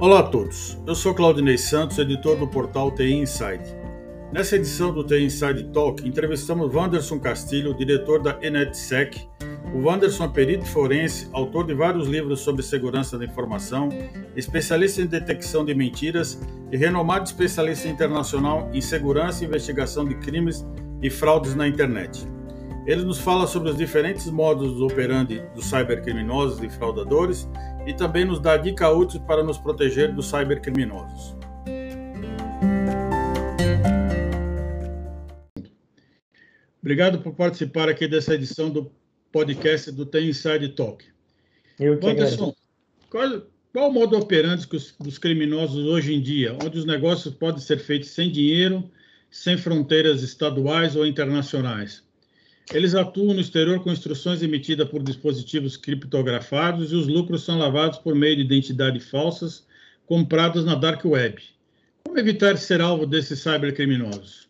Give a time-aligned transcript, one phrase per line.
[0.00, 3.64] Olá a todos, eu sou Claudinei Santos, editor do portal TI Inside.
[4.32, 9.28] Nessa edição do TI Inside Talk, entrevistamos Wanderson Castilho, diretor da ENETSEC.
[9.74, 13.88] O Wanderson é perito forense, autor de vários livros sobre segurança da informação,
[14.36, 16.40] especialista em detecção de mentiras
[16.70, 20.64] e renomado especialista internacional em segurança e investigação de crimes
[21.02, 22.24] e fraudes na internet.
[22.86, 27.46] Ele nos fala sobre os diferentes modos operandi dos cybercriminosos e fraudadores
[27.88, 31.34] e também nos dá dica útil para nos proteger dos cybercriminosos.
[36.82, 38.92] Obrigado por participar aqui dessa edição do
[39.32, 41.02] podcast do Tem Inside Talk.
[41.80, 42.54] Eu que Anderson,
[43.08, 43.42] qual,
[43.72, 44.68] qual o modo operandi
[45.00, 48.90] dos criminosos hoje em dia, onde os negócios podem ser feitos sem dinheiro,
[49.30, 52.06] sem fronteiras estaduais ou internacionais?
[52.72, 57.98] Eles atuam no exterior com instruções emitidas por dispositivos criptografados e os lucros são lavados
[57.98, 59.66] por meio de identidades falsas
[60.06, 61.42] compradas na dark web.
[62.04, 64.48] Como evitar ser alvo desses cybercriminosos?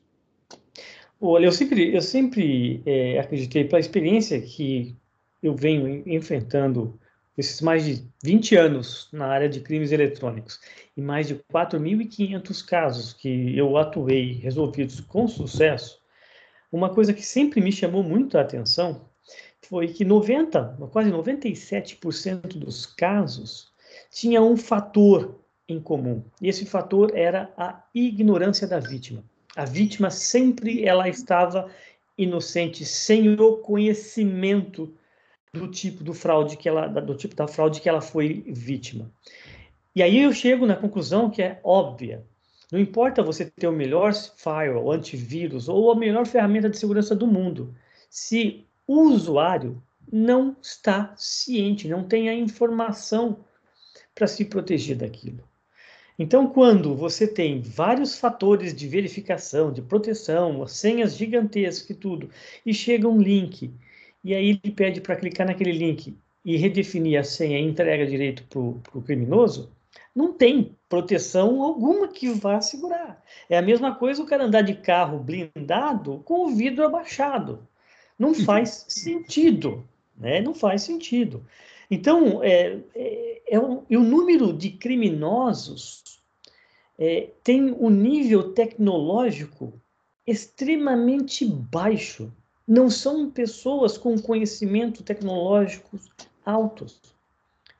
[1.20, 4.96] Olha, eu sempre, eu sempre é, acreditei, pela experiência que
[5.42, 6.98] eu venho enfrentando
[7.36, 10.58] esses mais de 20 anos na área de crimes eletrônicos
[10.96, 16.00] e mais de 4.500 casos que eu atuei resolvidos com sucesso,
[16.70, 19.02] uma coisa que sempre me chamou muito a atenção
[19.62, 23.72] foi que 90, quase 97% dos casos
[24.10, 26.22] tinha um fator em comum.
[26.40, 29.22] E esse fator era a ignorância da vítima.
[29.56, 31.68] A vítima sempre ela estava
[32.16, 34.94] inocente, sem o conhecimento
[35.52, 39.10] do tipo do fraude que ela do tipo da fraude que ela foi vítima.
[39.94, 42.24] E aí eu chego na conclusão que é óbvia.
[42.70, 47.26] Não importa você ter o melhor firewall, antivírus ou a melhor ferramenta de segurança do
[47.26, 47.74] mundo,
[48.10, 53.38] se o usuário não está ciente, não tem a informação
[54.14, 55.42] para se proteger daquilo.
[56.18, 62.28] Então, quando você tem vários fatores de verificação, de proteção, senhas gigantescas e tudo,
[62.66, 63.72] e chega um link,
[64.24, 68.42] e aí ele pede para clicar naquele link e redefinir a senha e entrega direito
[68.44, 69.70] para o criminoso,
[70.14, 73.22] não tem proteção alguma que vá segurar.
[73.48, 77.66] É a mesma coisa o cara andar de carro blindado com o vidro abaixado.
[78.18, 80.40] Não faz sentido, né?
[80.40, 81.46] Não faz sentido.
[81.90, 83.56] Então, é, é, é
[83.88, 86.20] e o número de criminosos
[86.98, 89.80] é, tem um nível tecnológico
[90.26, 92.32] extremamente baixo.
[92.66, 95.98] Não são pessoas com conhecimento tecnológico
[96.44, 97.00] altos.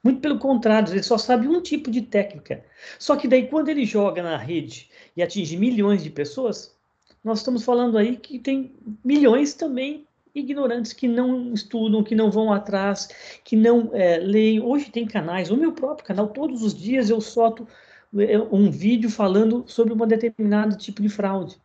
[0.03, 2.65] Muito pelo contrário, ele só sabe um tipo de técnica.
[2.99, 6.75] Só que daí, quando ele joga na rede e atinge milhões de pessoas,
[7.23, 8.73] nós estamos falando aí que tem
[9.05, 13.09] milhões também ignorantes que não estudam, que não vão atrás,
[13.45, 14.61] que não é, leem.
[14.61, 17.67] Hoje tem canais, o meu próprio canal, todos os dias eu solto
[18.17, 21.57] é, um vídeo falando sobre um determinado tipo de fraude.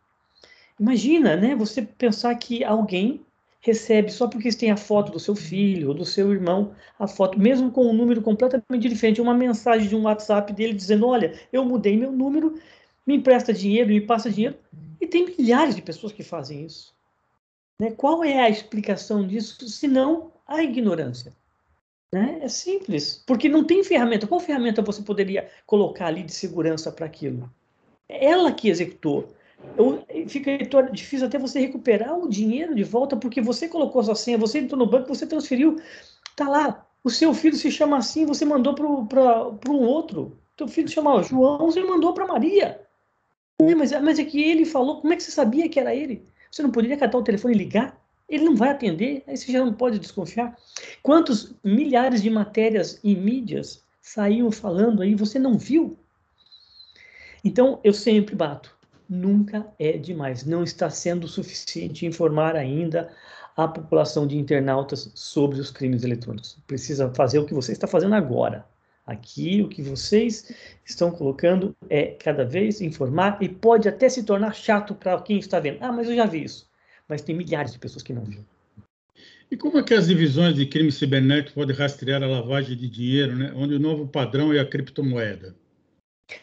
[0.78, 1.54] Imagina, né?
[1.54, 3.24] Você pensar que alguém
[3.64, 7.38] recebe só porque tem a foto do seu filho ou do seu irmão, a foto,
[7.38, 11.64] mesmo com um número completamente diferente, uma mensagem de um WhatsApp dele dizendo: Olha, eu
[11.64, 12.60] mudei meu número,
[13.06, 14.56] me empresta dinheiro, me passa dinheiro.
[15.00, 16.94] E tem milhares de pessoas que fazem isso.
[17.78, 17.90] Né?
[17.90, 21.32] Qual é a explicação disso, se não a ignorância?
[22.12, 22.40] Né?
[22.42, 24.26] É simples, porque não tem ferramenta.
[24.26, 27.50] Qual ferramenta você poderia colocar ali de segurança para aquilo?
[28.08, 29.34] É ela que executou
[29.76, 30.56] eu, fica
[30.92, 34.78] difícil até você recuperar o dinheiro de volta, porque você colocou sua senha, você entrou
[34.78, 35.80] no banco, você transferiu,
[36.36, 36.86] tá lá.
[37.02, 40.38] O seu filho se chama assim, você mandou para um outro.
[40.56, 42.80] Teu filho se chama João, você mandou para Maria.
[43.60, 46.24] Mas, mas é que ele falou, como é que você sabia que era ele?
[46.50, 48.00] Você não poderia catar o telefone e ligar?
[48.28, 50.56] Ele não vai atender, aí você já não pode desconfiar.
[51.02, 55.98] Quantos milhares de matérias e mídias saíam falando aí, você não viu?
[57.44, 58.73] Então, eu sempre bato
[59.08, 60.44] nunca é demais.
[60.44, 63.10] Não está sendo suficiente informar ainda
[63.56, 66.58] a população de internautas sobre os crimes eletrônicos.
[66.66, 68.66] Precisa fazer o que você está fazendo agora.
[69.06, 70.50] Aqui, o que vocês
[70.84, 75.60] estão colocando é cada vez informar e pode até se tornar chato para quem está
[75.60, 75.78] vendo.
[75.80, 76.68] Ah, mas eu já vi isso.
[77.06, 78.44] Mas tem milhares de pessoas que não viram.
[79.50, 83.36] E como é que as divisões de crime cibernético podem rastrear a lavagem de dinheiro,
[83.36, 83.52] né?
[83.54, 85.54] onde o novo padrão é a criptomoeda?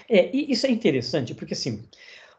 [0.07, 1.83] É, e isso é interessante, porque assim,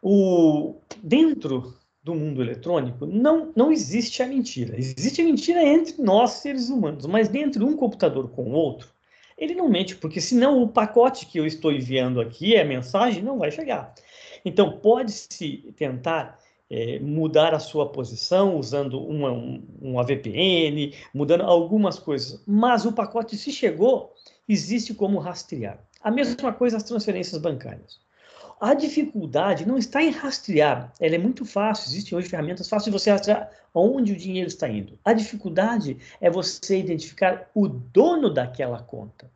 [0.03, 1.73] o, dentro
[2.03, 4.77] do mundo eletrônico não, não existe a mentira.
[4.77, 8.89] Existe a mentira entre nós, seres humanos, mas dentro um computador com o outro,
[9.37, 13.39] ele não mente, porque senão o pacote que eu estou enviando aqui, a mensagem, não
[13.39, 13.95] vai chegar.
[14.43, 16.37] Então, pode-se tentar
[16.69, 22.91] é, mudar a sua posição usando uma, um, uma VPN, mudando algumas coisas, mas o
[22.91, 24.13] pacote, se chegou,
[24.47, 25.79] existe como rastrear.
[26.01, 28.03] A mesma coisa as transferências bancárias.
[28.63, 32.97] A dificuldade não está em rastrear, ela é muito fácil, existem hoje ferramentas fáceis de
[32.97, 34.97] você rastrear onde o dinheiro está indo.
[35.03, 39.29] A dificuldade é você identificar o dono daquela conta.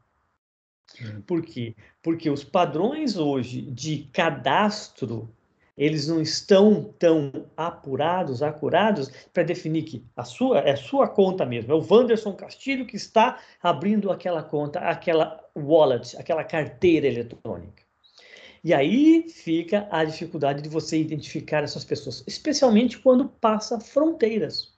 [1.25, 1.75] Por quê?
[2.01, 5.29] Porque os padrões hoje de cadastro
[5.77, 11.45] eles não estão tão apurados, acurados para definir que a sua é a sua conta
[11.45, 17.86] mesmo, é o Wanderson Castilho que está abrindo aquela conta, aquela wallet, aquela carteira eletrônica.
[18.63, 24.73] E aí fica a dificuldade de você identificar essas pessoas, especialmente quando passa fronteiras,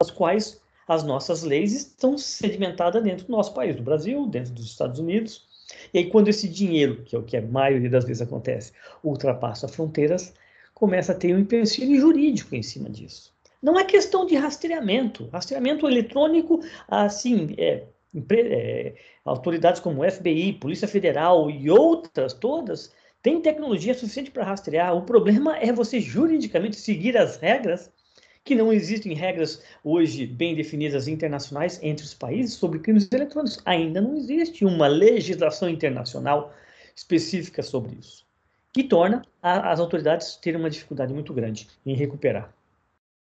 [0.00, 4.66] as quais as nossas leis estão sedimentadas dentro do nosso país, do Brasil, dentro dos
[4.66, 5.48] Estados Unidos,
[5.92, 8.72] e aí, quando esse dinheiro, que é o que a maioria das vezes acontece,
[9.02, 10.34] ultrapassa fronteiras,
[10.74, 13.32] começa a ter um empecilho jurídico em cima disso.
[13.62, 15.28] Não é questão de rastreamento.
[15.32, 17.84] Rastreamento eletrônico, assim, é,
[18.32, 18.94] é,
[19.24, 24.96] autoridades como FBI, Polícia Federal e outras todas têm tecnologia suficiente para rastrear.
[24.96, 27.90] O problema é você juridicamente seguir as regras
[28.44, 33.60] que não existem regras hoje bem definidas internacionais entre os países sobre crimes eletrônicos.
[33.64, 36.54] Ainda não existe uma legislação internacional
[36.96, 38.24] específica sobre isso,
[38.72, 42.52] que torna a, as autoridades terem uma dificuldade muito grande em recuperar.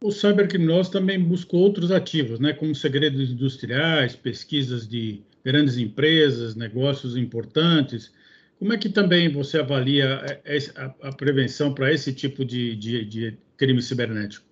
[0.03, 7.17] O cybercriminoso também busca outros ativos, né, como segredos industriais, pesquisas de grandes empresas, negócios
[7.17, 8.11] importantes.
[8.61, 10.39] Como é que também você avalia
[10.77, 14.45] a, a prevenção para esse tipo de, de, de crime cibernético?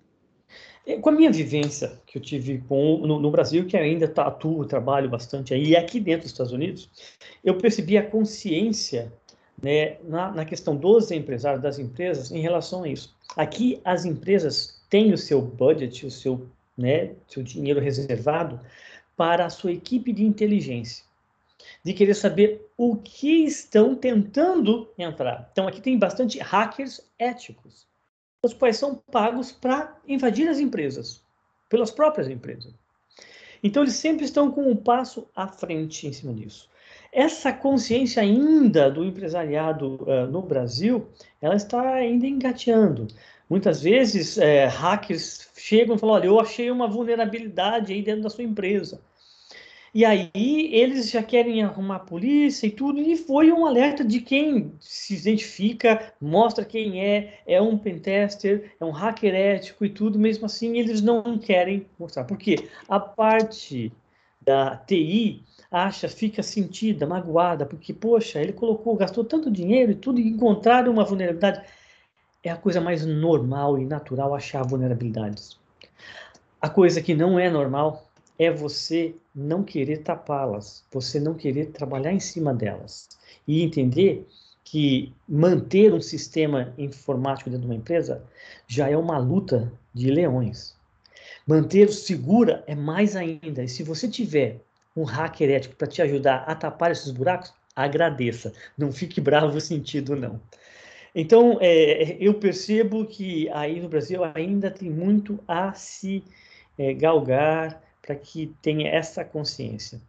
[0.83, 4.23] É, com a minha vivência que eu tive com, no, no Brasil, que ainda tá,
[4.23, 6.89] atuo, trabalho bastante aí, e aqui dentro dos Estados Unidos,
[7.45, 9.13] eu percebi a consciência
[9.61, 13.15] né, na, na questão dos empresários, das empresas, em relação a isso.
[13.37, 18.59] Aqui, as empresas têm o seu budget, o seu, né, seu dinheiro reservado
[19.15, 21.05] para a sua equipe de inteligência,
[21.83, 25.49] de querer saber o que estão tentando entrar.
[25.51, 27.89] Então, aqui tem bastante hackers éticos
[28.43, 31.21] os quais são pagos para invadir as empresas,
[31.67, 32.73] pelas próprias empresas.
[33.61, 36.69] Então, eles sempre estão com um passo à frente em cima disso.
[37.11, 41.09] Essa consciência ainda do empresariado uh, no Brasil,
[41.41, 43.07] ela está ainda engateando.
[43.49, 48.29] Muitas vezes, é, hackers chegam e falam, olha, eu achei uma vulnerabilidade aí dentro da
[48.29, 49.01] sua empresa.
[49.93, 54.21] E aí eles já querem arrumar a polícia e tudo, e foi um alerta de
[54.21, 60.19] quem se identifica, mostra quem é, é um pentester, é um hacker ético e tudo,
[60.19, 62.23] mesmo assim eles não querem mostrar.
[62.23, 62.69] Por quê?
[62.87, 63.91] A parte
[64.41, 70.19] da TI acha, fica sentida, magoada, porque, poxa, ele colocou, gastou tanto dinheiro e tudo,
[70.19, 71.61] e encontraram uma vulnerabilidade.
[72.43, 75.59] É a coisa mais normal e natural achar vulnerabilidades.
[76.61, 78.08] A coisa que não é normal
[78.39, 83.09] é você não querer tapá-las, você não querer trabalhar em cima delas
[83.45, 84.25] e entender
[84.63, 88.23] que manter um sistema informático dentro de uma empresa
[88.65, 90.75] já é uma luta de leões.
[91.45, 93.63] Manter segura é mais ainda.
[93.63, 94.61] E se você tiver
[94.95, 98.53] um hacker ético para te ajudar a tapar esses buracos, agradeça.
[98.77, 100.39] Não fique bravo sentido, não.
[101.13, 106.23] Então, é, eu percebo que aí no Brasil ainda tem muito a se
[106.77, 110.01] é, galgar, para que tenha essa consciência.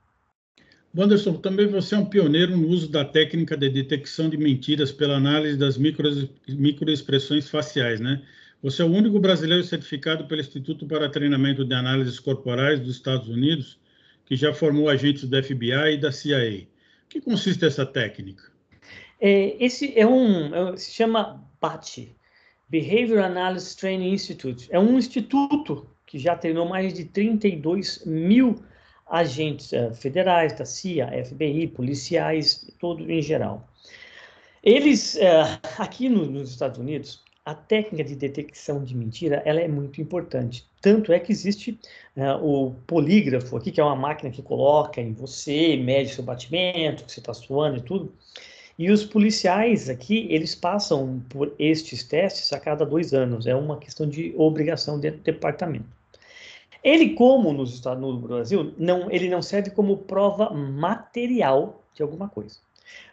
[0.97, 5.17] Wanderson, também você é um pioneiro no uso da técnica de detecção de mentiras pela
[5.17, 6.09] análise das micro,
[6.49, 8.23] microexpressões faciais, né?
[8.63, 13.29] Você é o único brasileiro certificado pelo Instituto para Treinamento de Análises Corporais dos Estados
[13.29, 13.79] Unidos
[14.25, 16.63] que já formou agentes do FBI e da CIA.
[17.05, 18.45] O que consiste essa técnica?
[19.21, 22.17] É, esse é um, é, se chama BAT,
[22.67, 24.69] Behavior Analysis Training Institute.
[24.71, 28.57] É um instituto que já treinou mais de 32 mil
[29.09, 33.69] agentes uh, federais, da CIA, FBI, policiais, todo em geral.
[34.61, 39.69] Eles, uh, aqui no, nos Estados Unidos, a técnica de detecção de mentira ela é
[39.69, 40.69] muito importante.
[40.81, 41.79] Tanto é que existe
[42.17, 47.05] uh, o polígrafo aqui, que é uma máquina que coloca em você, mede seu batimento,
[47.05, 48.13] que você está suando e tudo.
[48.77, 53.47] E os policiais aqui, eles passam por estes testes a cada dois anos.
[53.47, 56.00] É uma questão de obrigação dentro do departamento.
[56.83, 62.29] Ele, como nos Estados no Brasil, não, ele não serve como prova material de alguma
[62.29, 62.59] coisa.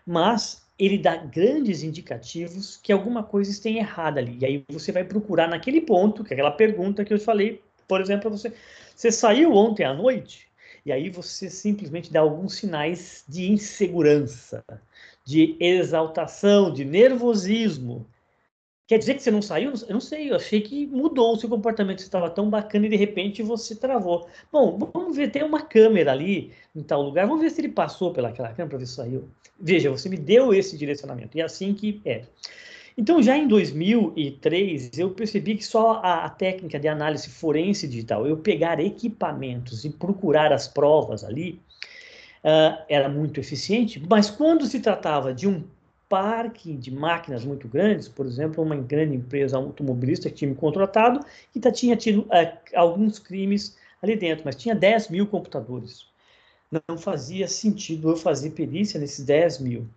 [0.05, 4.37] Mas ele dá grandes indicativos que alguma coisa está errada ali.
[4.39, 7.99] E aí você vai procurar naquele ponto, que é aquela pergunta que eu falei, por
[7.99, 8.53] exemplo, você,
[8.95, 10.47] você saiu ontem à noite,
[10.85, 14.63] e aí você simplesmente dá alguns sinais de insegurança,
[15.25, 18.05] de exaltação, de nervosismo.
[18.87, 19.73] Quer dizer que você não saiu?
[19.85, 22.89] Eu não sei, eu achei que mudou o seu comportamento, você estava tão bacana e
[22.89, 24.29] de repente você travou.
[24.49, 28.13] Bom, vamos ver, tem uma câmera ali em tal lugar, vamos ver se ele passou
[28.13, 29.27] pelaquela câmera para ver se saiu.
[29.59, 32.23] Veja, você me deu esse direcionamento, e é assim que é.
[32.97, 38.25] Então, já em 2003, eu percebi que só a, a, técnica de análise forense digital,
[38.25, 41.61] eu pegar equipamentos e procurar as provas ali,
[42.43, 45.63] uh, era muito eficiente, mas quando se tratava de um
[46.09, 51.19] parque de máquinas muito grandes, por exemplo, uma grande empresa automobilista que tinha me contratado
[51.53, 56.05] e tá, tinha tido uh, alguns crimes ali dentro, mas tinha 10 mil computadores.
[56.87, 59.87] Não fazia sentido eu fazer perícia nesses 10 mil.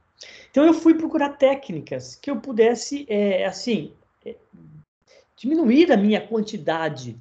[0.51, 3.93] Então eu fui procurar técnicas que eu pudesse, é, assim,
[4.25, 4.37] é,
[5.37, 7.17] diminuir a minha quantidade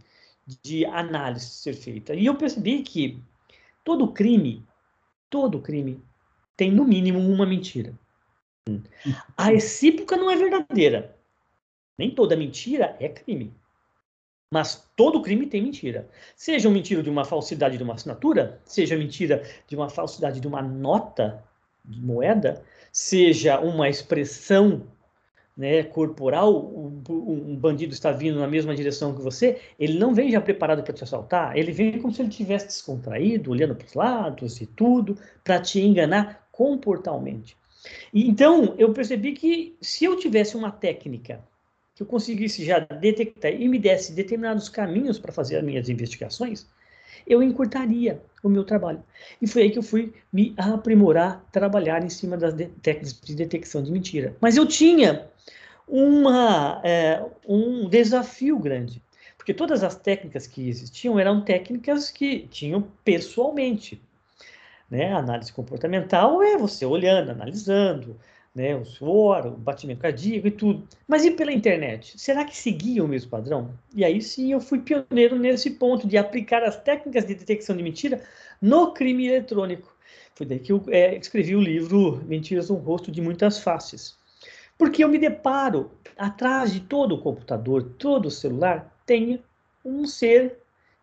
[0.61, 2.13] de análise ser feita.
[2.13, 3.21] E eu percebi que
[3.83, 4.65] todo crime,
[5.29, 6.01] todo crime
[6.57, 7.93] tem no mínimo uma mentira.
[9.37, 11.15] A recíproca não é verdadeira.
[11.97, 13.53] Nem toda mentira é crime.
[14.51, 16.09] Mas todo crime tem mentira.
[16.35, 20.61] Seja mentira de uma falsidade de uma assinatura, seja mentira de uma falsidade de uma
[20.61, 21.43] nota
[21.85, 24.87] de moeda, seja uma expressão
[25.55, 30.31] né, corporal, um, um, bandido está vindo na mesma direção que você, ele não vem
[30.31, 33.93] já preparado para te assaltar, ele vem como se ele tivesse descontraído, olhando para os
[33.93, 37.58] lados e tudo, para te enganar comportalmente.
[38.13, 41.43] Então, eu percebi que se eu tivesse uma técnica
[41.95, 46.65] que eu conseguisse já detectar e me desse determinados caminhos para fazer as minhas investigações,
[47.27, 49.03] eu encurtaria o meu trabalho.
[49.41, 53.83] E foi aí que eu fui me aprimorar, trabalhar em cima das técnicas de detecção
[53.83, 54.35] de mentira.
[54.39, 55.27] Mas eu tinha
[55.87, 59.01] uma, é, um desafio grande,
[59.37, 64.01] porque todas as técnicas que existiam eram técnicas que tinham pessoalmente.
[64.89, 65.13] Né?
[65.13, 68.17] Análise comportamental é você olhando, analisando,
[68.53, 70.87] né, o suor, o batimento cardíaco e tudo.
[71.07, 72.19] Mas e pela internet?
[72.19, 73.71] Será que seguia o mesmo padrão?
[73.93, 77.83] E aí sim eu fui pioneiro nesse ponto de aplicar as técnicas de detecção de
[77.83, 78.21] mentira
[78.61, 79.95] no crime eletrônico.
[80.33, 84.17] Foi daí que eu é, escrevi o livro Mentiras no Rosto de Muitas Faces.
[84.77, 89.43] Porque eu me deparo, atrás de todo o computador, todo o celular, tem
[89.83, 90.57] um ser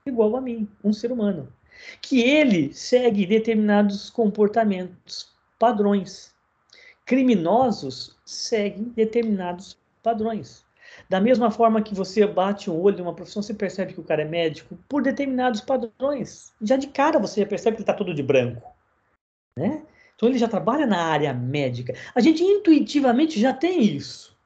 [0.06, 1.52] igual a mim, um ser humano.
[2.00, 6.36] Que ele segue determinados comportamentos, padrões
[7.06, 10.66] criminosos seguem determinados padrões.
[11.08, 14.22] Da mesma forma que você bate um olho numa profissão, você percebe que o cara
[14.22, 16.52] é médico por determinados padrões.
[16.60, 18.74] Já de cara você já percebe que ele está todo de branco.
[19.56, 19.82] Né?
[20.14, 21.94] Então ele já trabalha na área médica.
[22.14, 24.36] A gente intuitivamente já tem isso.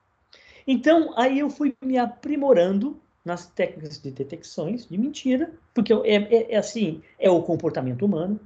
[0.67, 6.53] Então aí eu fui me aprimorando nas técnicas de detecções de mentira, porque é, é,
[6.53, 8.41] é assim, é o comportamento humano.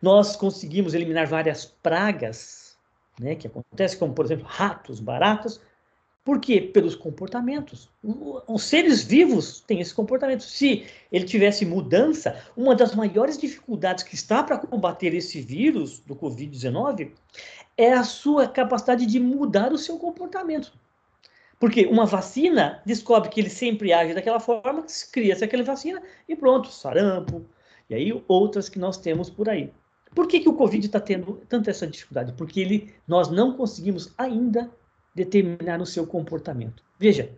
[0.00, 2.76] Nós conseguimos eliminar várias pragas
[3.18, 5.60] né, que acontece, como por exemplo ratos, baratas.
[6.22, 6.60] Por quê?
[6.60, 7.88] Pelos comportamentos.
[8.46, 10.42] Os seres vivos têm esse comportamento.
[10.42, 16.14] Se ele tivesse mudança, uma das maiores dificuldades que está para combater esse vírus do
[16.14, 17.12] Covid-19
[17.76, 20.72] é a sua capacidade de mudar o seu comportamento.
[21.60, 26.68] Porque uma vacina descobre que ele sempre age daquela forma, cria-se aquela vacina e pronto,
[26.68, 27.44] sarampo,
[27.88, 29.70] e aí outras que nós temos por aí.
[30.14, 32.32] Por que, que o Covid está tendo tanta essa dificuldade?
[32.32, 34.70] Porque ele, nós não conseguimos ainda
[35.14, 36.82] determinar o seu comportamento.
[36.98, 37.30] Veja,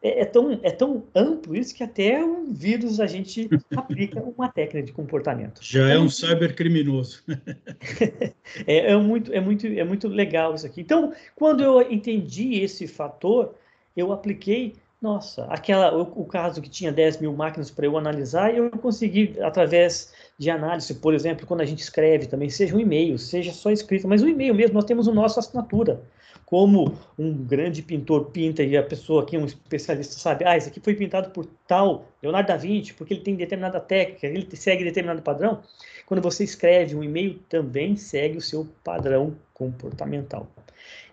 [0.00, 4.48] é, é, tão, é tão amplo isso que até um vírus a gente aplica uma
[4.48, 5.60] técnica de comportamento.
[5.62, 7.24] Já é um cybercriminoso.
[8.66, 10.80] é, é, muito, é, muito, é muito legal isso aqui.
[10.80, 13.54] Então, quando eu entendi esse fator,
[13.96, 18.52] eu apliquei nossa, aquela, o, o, caso que tinha 10 mil máquinas para eu analisar,
[18.52, 23.18] eu consegui, através de análise, por exemplo, quando a gente escreve também, seja um e-mail,
[23.18, 26.00] seja só escrito, mas um e-mail mesmo, nós temos o nosso assinatura.
[26.46, 30.80] Como um grande pintor pinta e a pessoa aqui, um especialista, sabe, ah, isso aqui
[30.80, 35.20] foi pintado por tal Leonardo da Vinci, porque ele tem determinada técnica, ele segue determinado
[35.20, 35.60] padrão.
[36.06, 40.46] Quando você escreve um e-mail, também segue o seu padrão comportamental.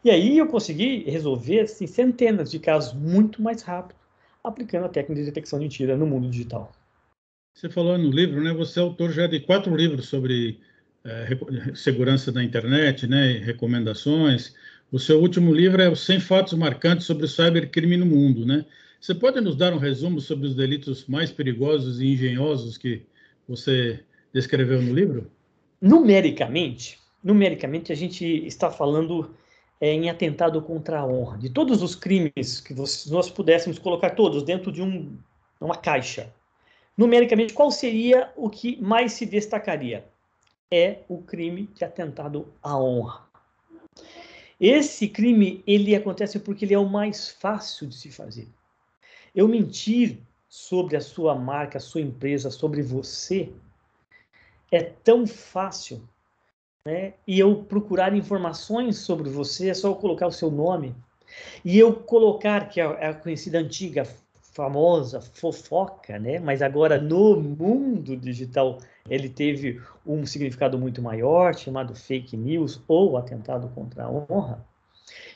[0.04, 3.98] E aí eu consegui resolver assim, centenas de casos muito mais rápido,
[4.44, 6.72] aplicando a técnica de detecção de mentira no mundo digital.
[7.56, 8.52] Você falou no livro, né?
[8.52, 10.60] Você é autor já de quatro livros sobre
[11.06, 13.38] é, segurança da internet, né?
[13.38, 14.54] recomendações.
[14.92, 18.66] O seu último livro é Os 100 Fatos Marcantes sobre o Cybercrime no Mundo, né?
[19.00, 23.04] Você pode nos dar um resumo sobre os delitos mais perigosos e engenhosos que
[23.48, 24.02] você
[24.34, 25.32] descreveu no livro?
[25.82, 29.34] Numericamente, numericamente a gente está falando
[29.80, 31.38] é, em atentado contra a honra.
[31.38, 35.18] De todos os crimes que nós pudéssemos colocar todos dentro de um,
[35.62, 36.34] uma caixa,
[36.98, 40.06] numericamente, qual seria o que mais se destacaria?
[40.72, 43.26] É o crime de atentado à honra.
[44.60, 48.48] Esse crime ele acontece porque ele é o mais fácil de se fazer.
[49.34, 53.52] Eu mentir sobre a sua marca, a sua empresa, sobre você
[54.72, 56.02] é tão fácil,
[56.86, 57.14] né?
[57.28, 60.96] E eu procurar informações sobre você é só eu colocar o seu nome
[61.64, 64.08] e eu colocar que é a conhecida antiga
[64.56, 66.40] famosa fofoca, né?
[66.40, 68.78] Mas agora no mundo digital
[69.10, 74.66] ele teve um significado muito maior, chamado fake news ou atentado contra a honra.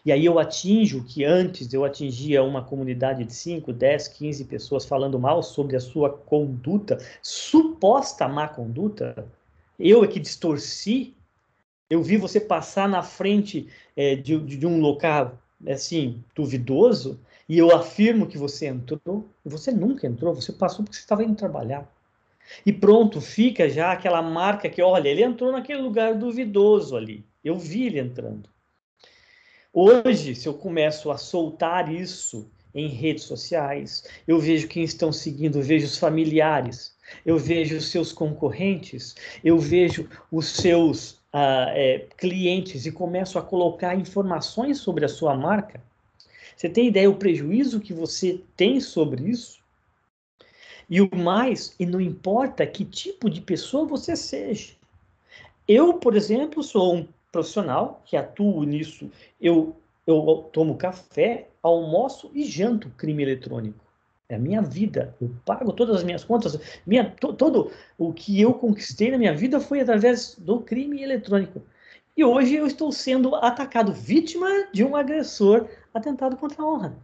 [0.05, 4.85] E aí eu atinjo que antes eu atingia uma comunidade de 5, 10, 15 pessoas
[4.85, 9.27] falando mal sobre a sua conduta, suposta má conduta.
[9.77, 11.13] Eu é que distorci.
[11.89, 17.19] Eu vi você passar na frente é, de, de um local assim duvidoso
[17.50, 19.27] e eu afirmo que você entrou.
[19.44, 21.91] Você nunca entrou, você passou porque você estava indo trabalhar.
[22.63, 27.25] E pronto, fica já aquela marca que, olha, ele entrou naquele lugar duvidoso ali.
[27.44, 28.48] Eu vi ele entrando.
[29.74, 35.58] Hoje, se eu começo a soltar isso em redes sociais, eu vejo quem estão seguindo,
[35.58, 42.08] eu vejo os familiares, eu vejo os seus concorrentes, eu vejo os seus ah, é,
[42.18, 45.82] clientes e começo a colocar informações sobre a sua marca.
[46.60, 49.62] Você tem ideia o prejuízo que você tem sobre isso?
[50.89, 54.74] E o mais, e não importa que tipo de pessoa você seja.
[55.66, 59.10] Eu, por exemplo, sou um profissional que atuo nisso.
[59.39, 59.74] Eu,
[60.06, 63.80] eu tomo café, almoço e janto crime eletrônico.
[64.28, 65.16] É a minha vida.
[65.22, 66.60] Eu pago todas as minhas contas.
[66.86, 71.62] Minha, to, todo o que eu conquistei na minha vida foi através do crime eletrônico.
[72.16, 76.98] E hoje eu estou sendo atacado, vítima de um agressor atentado contra a honra.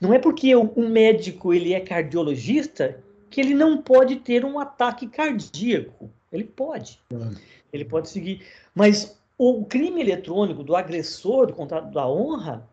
[0.00, 5.08] Não é porque um médico ele é cardiologista que ele não pode ter um ataque
[5.08, 6.10] cardíaco.
[6.32, 7.00] Ele pode.
[7.72, 8.42] Ele pode seguir.
[8.74, 12.68] Mas o crime eletrônico do agressor, do contrato da honra,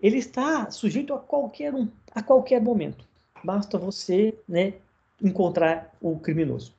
[0.00, 3.04] ele está sujeito a qualquer um, a qualquer momento.
[3.42, 4.74] Basta você, né,
[5.22, 6.75] encontrar o criminoso.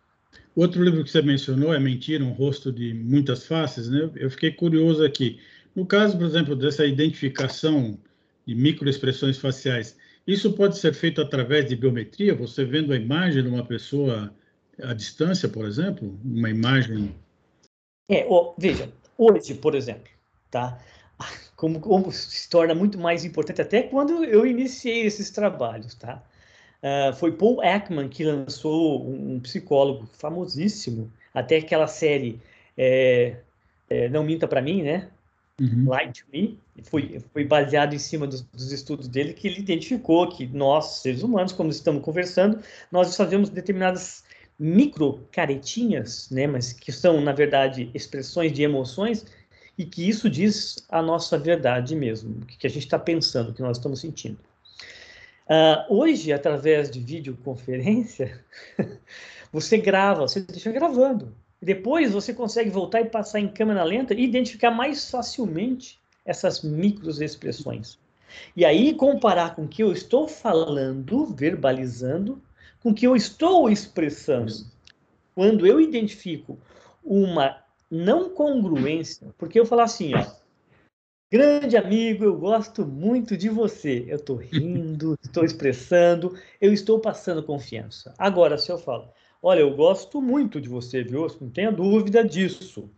[0.57, 4.09] Outro livro que você mencionou é Mentira, um rosto de muitas faces, né?
[4.15, 5.39] Eu fiquei curioso aqui.
[5.75, 7.95] No caso, por exemplo, dessa identificação
[8.43, 13.49] de microexpressões faciais, isso pode ser feito através de biometria, você vendo a imagem de
[13.49, 14.33] uma pessoa
[14.81, 17.15] à distância, por exemplo, uma imagem.
[18.09, 20.09] É, ó, veja, hoje, por exemplo,
[20.49, 20.79] tá?
[21.55, 26.23] Como, como se torna muito mais importante, até quando eu iniciei esses trabalhos, tá?
[26.81, 32.39] Uh, foi Paul Ekman que lançou um, um, psicólogo famosíssimo, até aquela série
[32.77, 33.37] é,
[33.89, 35.09] é, Não Minta para Mim, né?
[35.59, 35.85] Uhum.
[35.85, 40.45] To Me, foi, foi baseado em cima dos, dos, estudos dele que ele identificou que
[40.45, 42.59] nós, seres humanos, como estamos conversando,
[42.91, 44.23] nós fazemos determinadas
[44.59, 49.25] micro caretinhas, né, mas que são, na verdade, expressões de emoções
[49.77, 53.53] e que isso diz a nossa verdade mesmo, o que a gente está pensando, o
[53.53, 54.37] que nós estamos sentindo.
[55.47, 58.43] Uh, hoje, através de videoconferência,
[59.51, 61.33] você grava, você deixa gravando.
[61.61, 67.97] Depois você consegue voltar e passar em câmera lenta e identificar mais facilmente essas microexpressões.
[68.55, 72.41] E aí comparar com o que eu estou falando, verbalizando,
[72.83, 74.53] com o que eu estou expressando.
[75.33, 76.59] Quando eu identifico
[77.03, 77.57] uma
[77.89, 80.25] não congruência, porque eu falo assim, ó,
[81.31, 84.05] grande amigo, eu gosto muito de você.
[84.07, 88.13] Eu estou rindo, estou expressando, eu estou passando confiança.
[88.17, 89.09] Agora, se eu falo,
[89.41, 91.27] Olha, eu gosto muito de você, viu?
[91.39, 92.89] Não tenha dúvida disso.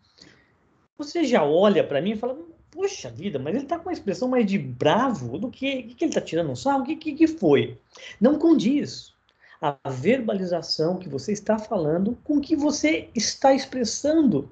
[0.97, 2.37] Você já olha para mim e fala,
[2.71, 5.83] poxa vida, mas ele está com uma expressão mais de bravo do que.
[5.83, 6.81] Que, que ele está tirando um sarro?
[6.81, 7.77] O que, que, que foi?
[8.19, 9.13] Não condiz
[9.61, 14.49] a verbalização que você está falando com o que você está expressando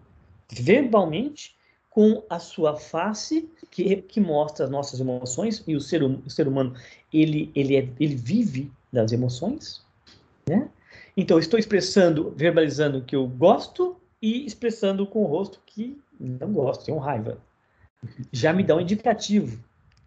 [0.52, 1.57] verbalmente
[1.98, 6.30] com a sua face que, que mostra as nossas emoções e o ser, hum, o
[6.30, 6.76] ser humano
[7.12, 9.82] ele ele é, ele vive das emoções,
[10.48, 10.70] né?
[11.18, 16.86] Então, estou expressando, verbalizando que eu gosto e expressando com o rosto que não gosto,
[16.86, 17.40] tenho raiva.
[18.32, 19.60] Já me dá um indicativo,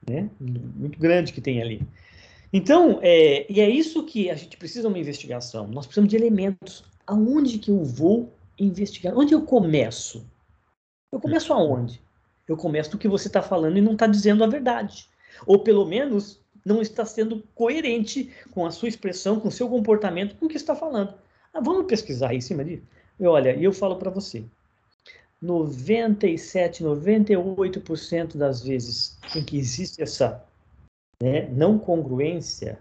[0.08, 0.30] né?
[0.38, 1.82] Muito grande que tem ali.
[2.52, 5.66] Então, é, e é isso que a gente precisa uma investigação.
[5.66, 6.84] Nós precisamos de elementos.
[7.04, 9.18] Aonde que eu vou investigar?
[9.18, 10.24] Onde eu começo?
[11.12, 12.00] Eu começo aonde?
[12.46, 15.08] Eu começo do que você está falando e não está dizendo a verdade.
[15.46, 20.36] Ou pelo menos não está sendo coerente com a sua expressão, com o seu comportamento,
[20.36, 21.14] com o que está falando.
[21.52, 22.82] Ah, vamos pesquisar em cima disso?
[23.18, 24.44] E olha, eu falo para você,
[25.42, 30.44] 97, 98% das vezes em que existe essa
[31.22, 32.78] né, não congruência,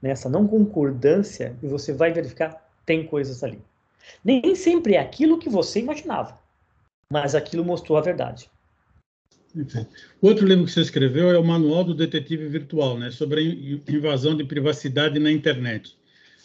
[0.00, 3.60] nessa não concordância, e você vai verificar, tem coisas ali.
[4.24, 6.38] Nem sempre é aquilo que você imaginava,
[7.10, 8.50] mas aquilo mostrou a verdade.
[10.20, 13.92] O outro livro que você escreveu é o Manual do Detetive Virtual, né, sobre a
[13.92, 15.96] invasão de privacidade na internet.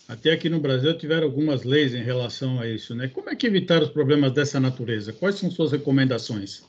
[0.07, 3.07] Até aqui no Brasil tiveram algumas leis em relação a isso, né?
[3.07, 5.13] Como é que evitar os problemas dessa natureza?
[5.13, 6.63] Quais são suas recomendações?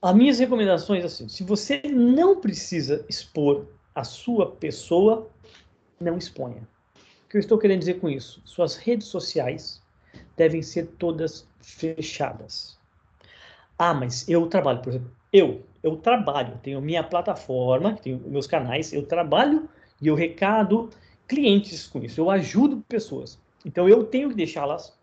[0.00, 5.30] As minhas recomendações assim, se você não precisa expor a sua pessoa,
[6.00, 6.66] não exponha.
[6.96, 8.42] O que eu estou querendo dizer com isso?
[8.44, 9.80] Suas redes sociais
[10.36, 12.76] devem ser todas fechadas.
[13.84, 18.92] Ah, mas eu trabalho, por exemplo, eu, eu trabalho, tenho minha plataforma, tenho meus canais,
[18.92, 19.68] eu trabalho
[20.00, 20.88] e eu recado
[21.26, 23.40] clientes com isso, eu ajudo pessoas.
[23.66, 24.96] Então eu tenho que deixá-las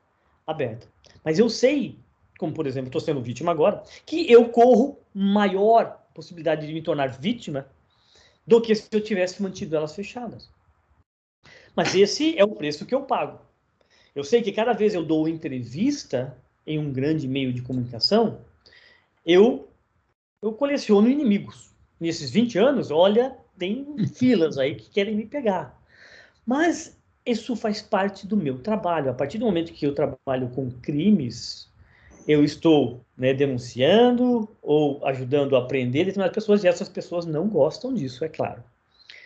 [0.48, 0.88] abertas.
[1.26, 2.00] Mas eu sei,
[2.38, 7.10] como por exemplo, estou sendo vítima agora, que eu corro maior possibilidade de me tornar
[7.10, 7.68] vítima
[8.48, 10.50] do que se eu tivesse mantido elas fechadas.
[11.76, 13.42] Mas esse é o preço que eu pago.
[14.16, 18.48] Eu sei que cada vez eu dou entrevista em um grande meio de comunicação,
[19.26, 19.68] eu
[20.42, 21.74] eu coleciono inimigos.
[22.00, 25.78] Nesses 20 anos, olha, tem filas aí que querem me pegar.
[26.46, 29.12] Mas isso faz parte do meu trabalho.
[29.12, 31.70] A partir do momento que eu trabalho com crimes,
[32.28, 37.94] eu estou né, denunciando ou ajudando a aprender determinadas pessoas, e essas pessoas não gostam
[37.94, 38.64] disso, é claro.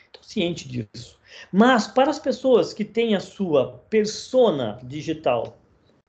[0.07, 1.19] Estou ciente disso.
[1.51, 5.57] Mas para as pessoas que têm a sua persona digital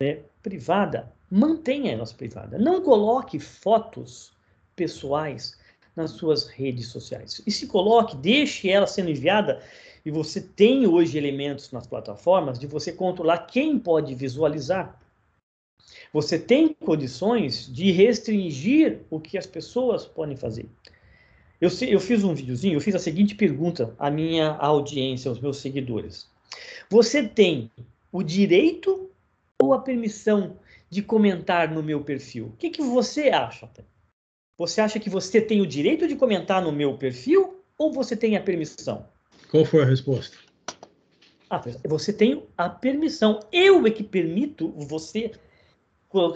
[0.00, 2.58] né, privada, mantenha ela privada.
[2.58, 4.32] Não coloque fotos
[4.76, 5.58] pessoais
[5.96, 7.40] nas suas redes sociais.
[7.46, 9.62] E se coloque, deixe ela sendo enviada
[10.04, 15.00] e você tem hoje elementos nas plataformas de você controlar quem pode visualizar.
[16.12, 20.68] Você tem condições de restringir o que as pessoas podem fazer.
[21.60, 25.58] Eu, eu fiz um videozinho, eu fiz a seguinte pergunta à minha audiência, aos meus
[25.58, 26.28] seguidores.
[26.90, 27.70] Você tem
[28.12, 29.10] o direito
[29.60, 30.56] ou a permissão
[30.94, 32.46] de comentar no meu perfil?
[32.46, 33.68] O que, que você acha?
[34.56, 38.36] Você acha que você tem o direito de comentar no meu perfil ou você tem
[38.36, 39.04] a permissão?
[39.50, 40.36] Qual foi a resposta?
[41.50, 43.40] Ah, você tem a permissão.
[43.50, 45.32] Eu é que permito você.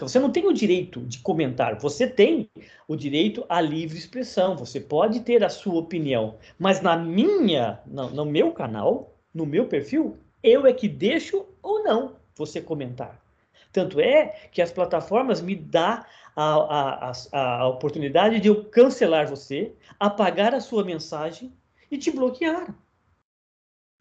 [0.01, 2.51] Você não tem o direito de comentar, você tem
[2.89, 4.57] o direito à livre expressão.
[4.57, 9.69] Você pode ter a sua opinião, mas na minha, no, no meu canal, no meu
[9.69, 13.28] perfil, eu é que deixo ou não você comentar.
[13.73, 16.05] Tanto é que as plataformas me dão
[16.35, 21.53] a, a, a, a oportunidade de eu cancelar você, apagar a sua mensagem
[21.91, 22.75] e te bloquear.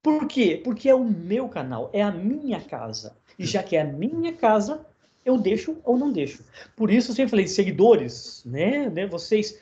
[0.03, 0.61] Por quê?
[0.63, 3.17] Porque é o meu canal, é a minha casa.
[3.37, 4.85] E já que é a minha casa,
[5.25, 6.43] eu deixo ou não deixo.
[6.75, 8.89] Por isso eu sempre falei, seguidores, né?
[8.89, 9.59] né vocês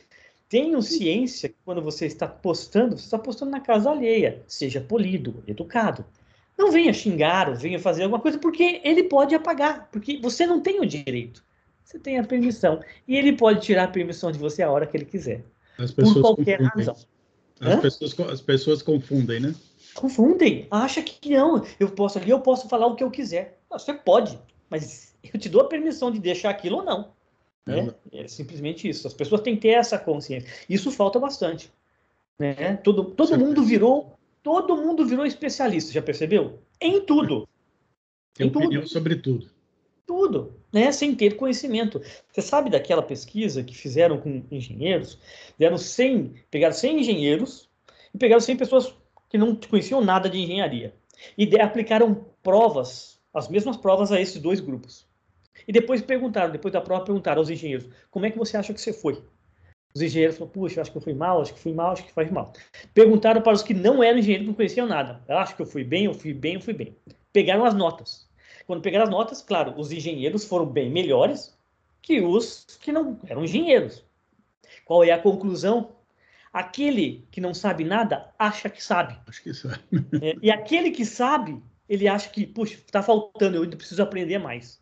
[0.47, 4.43] tenham ciência que quando você está postando, você está postando na casa alheia.
[4.47, 6.05] Seja polido, educado.
[6.57, 10.61] Não venha xingar ou venha fazer alguma coisa, porque ele pode apagar, porque você não
[10.61, 11.43] tem o direito.
[11.83, 12.79] Você tem a permissão.
[13.07, 15.43] E ele pode tirar a permissão de você a hora que ele quiser.
[15.95, 16.85] por qualquer confundem.
[16.85, 16.95] razão.
[17.59, 19.55] As pessoas, as pessoas confundem, né?
[19.95, 23.57] confundem, acha que não, eu posso ali, eu posso falar o que eu quiser.
[23.71, 24.37] Você pode,
[24.69, 27.13] mas eu te dou a permissão de deixar aquilo ou não.
[27.65, 27.91] Né?
[28.11, 29.07] É simplesmente isso.
[29.07, 30.47] As pessoas têm que ter essa consciência.
[30.69, 31.71] Isso falta bastante.
[32.37, 32.75] Né?
[32.77, 34.13] Todo, todo mundo virou,
[34.45, 36.59] todo mundo virou especialista, já percebeu?
[36.79, 37.49] Em tudo.
[38.35, 38.91] Tem em opinião tudo.
[38.91, 39.49] sobre tudo.
[40.05, 40.91] Tudo, né?
[40.91, 41.99] Sem ter conhecimento.
[42.31, 45.17] Você sabe daquela pesquisa que fizeram com engenheiros?
[45.57, 47.67] Deram 100, pegaram 100 engenheiros
[48.13, 48.93] e pegaram 100 pessoas
[49.31, 50.93] que não conheciam nada de engenharia.
[51.35, 55.07] E aplicaram provas, as mesmas provas a esses dois grupos.
[55.67, 58.81] E depois perguntaram, depois da prova, perguntaram aos engenheiros: como é que você acha que
[58.81, 59.23] você foi?
[59.95, 62.11] Os engenheiros falaram: puxa, acho que eu fui mal, acho que fui mal, acho que
[62.11, 62.51] faz mal.
[62.93, 65.23] Perguntaram para os que não eram engenheiros, não conheciam nada.
[65.27, 66.97] Eu acho que eu fui bem, eu fui bem, eu fui bem.
[67.31, 68.29] Pegaram as notas.
[68.67, 71.57] Quando pegaram as notas, claro, os engenheiros foram bem melhores
[72.01, 74.03] que os que não eram engenheiros.
[74.83, 75.95] Qual é a conclusão?
[76.51, 79.17] Aquele que não sabe nada acha que sabe.
[79.27, 79.79] Acho que sabe.
[80.21, 84.39] É, e aquele que sabe, ele acha que, puxa, está faltando, eu ainda preciso aprender
[84.39, 84.81] mais.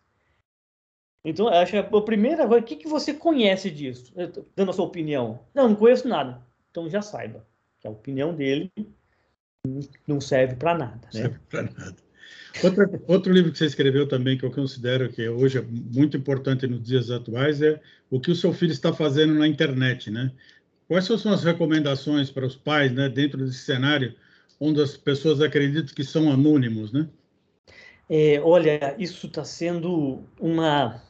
[1.25, 4.13] Então, acho que a primeira coisa, o que, que você conhece disso?
[4.55, 5.39] Dando a sua opinião.
[5.53, 6.41] Não, não conheço nada.
[6.69, 7.45] Então já saiba
[7.79, 8.71] que a opinião dele
[10.07, 11.07] não serve para nada.
[11.13, 11.21] Né?
[11.21, 11.95] Serve para nada.
[12.63, 16.67] Outra, outro livro que você escreveu também, que eu considero que hoje é muito importante
[16.67, 20.31] nos dias atuais, é o que o seu filho está fazendo na internet, né?
[20.87, 24.15] Quais são as recomendações para os pais, né, dentro desse cenário
[24.59, 27.07] onde as pessoas acreditam que são anônimos, né?
[28.09, 31.01] É, olha, isso está sendo uma,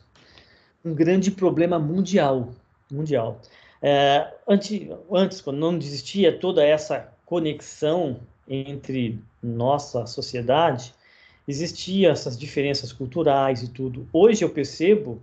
[0.84, 2.50] um grande problema mundial,
[2.92, 3.40] mundial.
[3.82, 10.94] É, antes, antes, quando não existia toda essa conexão entre nossa sociedade,
[11.48, 14.08] existiam essas diferenças culturais e tudo.
[14.12, 15.22] Hoje eu percebo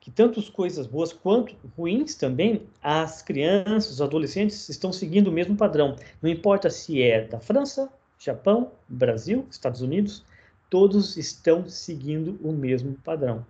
[0.00, 5.56] que tanto coisas boas quanto ruins também, as crianças, os adolescentes estão seguindo o mesmo
[5.56, 5.96] padrão.
[6.22, 10.24] Não importa se é da França, Japão, Brasil, Estados Unidos,
[10.70, 13.44] todos estão seguindo o mesmo padrão.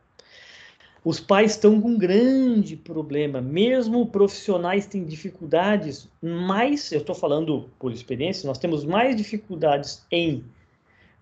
[1.02, 7.70] Os pais estão com um grande problema, mesmo profissionais têm dificuldades, mas eu estou falando
[7.78, 10.44] por experiência, nós temos mais dificuldades em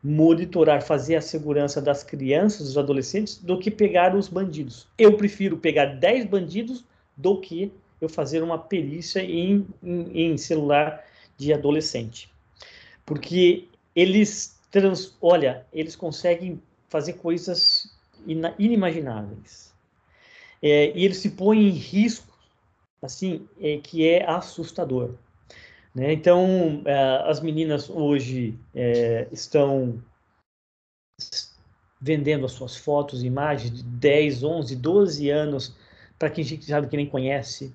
[0.02, 4.88] monitorar, fazer a segurança das crianças, dos adolescentes, do que pegar os bandidos.
[4.98, 6.84] Eu prefiro pegar 10 bandidos
[7.16, 11.04] do que eu fazer uma perícia em, em, em celular
[11.36, 12.28] de adolescente.
[13.06, 17.96] Porque eles, trans, olha, eles conseguem fazer coisas
[18.58, 19.67] inimagináveis
[20.62, 22.36] é, e ele se põe em risco,
[23.02, 25.14] assim, é, que é assustador.
[25.94, 26.12] Né?
[26.12, 30.02] Então, é, as meninas hoje é, estão
[32.00, 35.76] vendendo as suas fotos, imagens de 10, 11, 12 anos
[36.18, 37.72] para quem sabe que nem conhece,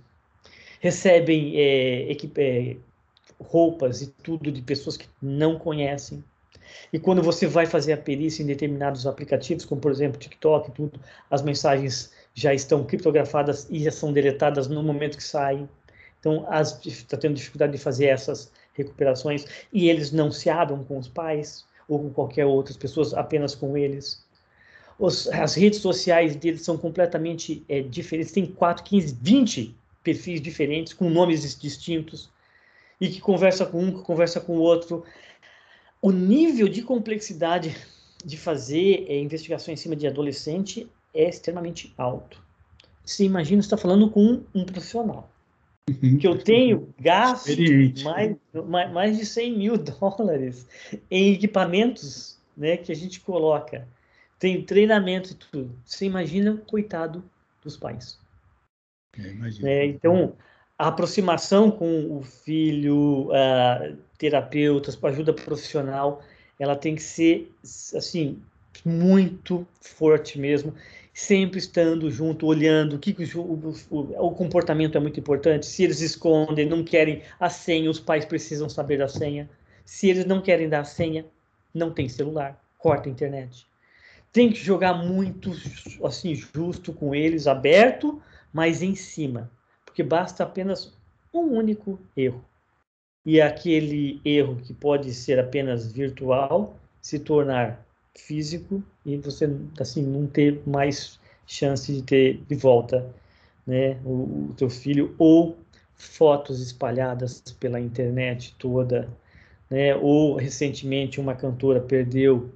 [0.80, 2.78] recebem é, é,
[3.40, 6.24] roupas e tudo de pessoas que não conhecem.
[6.92, 11.00] E quando você vai fazer a perícia em determinados aplicativos, como por exemplo TikTok, tudo,
[11.30, 15.70] as mensagens já estão criptografadas e já são deletadas no momento que saem.
[16.20, 16.48] Então,
[16.86, 21.66] está tendo dificuldade de fazer essas recuperações e eles não se abrem com os pais
[21.88, 24.24] ou com qualquer outras pessoas, apenas com eles.
[24.98, 30.94] Os, as redes sociais deles são completamente é, diferentes, tem 4, 15, 20 perfis diferentes,
[30.94, 32.30] com nomes distintos,
[33.00, 35.04] e que conversa com um, que conversa com o outro.
[36.02, 37.76] O nível de complexidade
[38.24, 42.42] de fazer é, investigação em cima de adolescente é extremamente alto.
[43.06, 45.30] Você imagina, você está falando com um profissional.
[45.90, 46.18] Uhum.
[46.18, 47.50] Que eu tenho gasto
[48.04, 50.68] mais, mais, mais de 100 mil dólares
[51.12, 53.88] em equipamentos né, que a gente coloca.
[54.40, 55.76] Tem treinamento e tudo.
[55.86, 57.24] Você imagina, coitado
[57.62, 58.20] dos pais.
[59.18, 60.34] É, é, então,
[60.78, 63.30] a aproximação com o filho,
[64.18, 66.22] terapeutas, ajuda profissional,
[66.60, 67.52] ela tem que ser,
[67.96, 68.42] assim,
[68.86, 70.74] muito forte mesmo
[71.14, 75.66] sempre estando junto, olhando o que o, o, o, comportamento é muito importante.
[75.66, 79.48] Se eles escondem, não querem a senha, os pais precisam saber a senha.
[79.86, 81.26] Se eles não querem dar a senha,
[81.74, 83.68] não tem celular, corta a internet.
[84.32, 85.52] Tem que jogar muito
[86.04, 88.20] assim justo com eles, aberto,
[88.52, 89.52] mas em cima,
[89.86, 90.98] porque basta apenas
[91.32, 92.44] um único erro.
[93.24, 97.83] E aquele erro que pode ser apenas virtual se tornar
[98.16, 99.50] físico e você
[99.80, 103.14] assim não ter mais chance de ter de volta
[103.66, 105.58] né o, o teu filho ou
[105.96, 109.10] fotos espalhadas pela internet toda
[109.70, 112.54] né ou recentemente uma cantora perdeu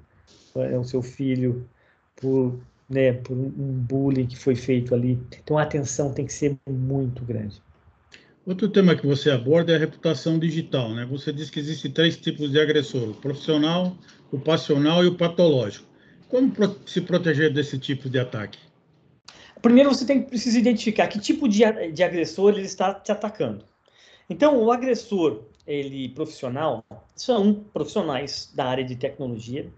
[0.56, 1.68] é, o seu filho
[2.16, 5.20] por né por um bullying que foi feito ali.
[5.44, 7.62] Então a atenção tem que ser muito grande
[8.48, 11.06] Outro tema que você aborda é a reputação digital, né?
[11.08, 13.94] Você diz que existem três tipos de agressor: o profissional,
[14.32, 15.86] o passional e o patológico.
[16.30, 16.54] Como
[16.86, 18.58] se proteger desse tipo de ataque?
[19.62, 21.60] Primeiro, você tem, precisa identificar que tipo de,
[21.92, 23.66] de agressor ele está te atacando.
[24.30, 26.86] Então, o agressor ele profissional
[27.18, 29.70] são profissionais da área de tecnologia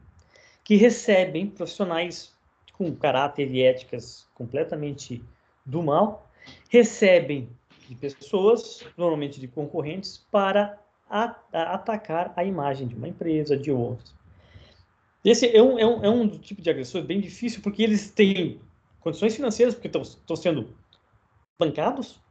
[0.63, 2.35] que recebem profissionais
[2.73, 5.23] com caráter e éticas completamente
[5.65, 6.29] do mal,
[6.69, 7.49] recebem
[7.89, 13.71] de pessoas, normalmente de concorrentes, para a, a atacar a imagem de uma empresa, de
[13.71, 14.13] outras.
[15.25, 18.61] Esse é um, é um, é um tipo de agressor bem difícil, porque eles têm
[18.99, 20.69] condições financeiras, porque estão sendo
[21.57, 22.21] bancados,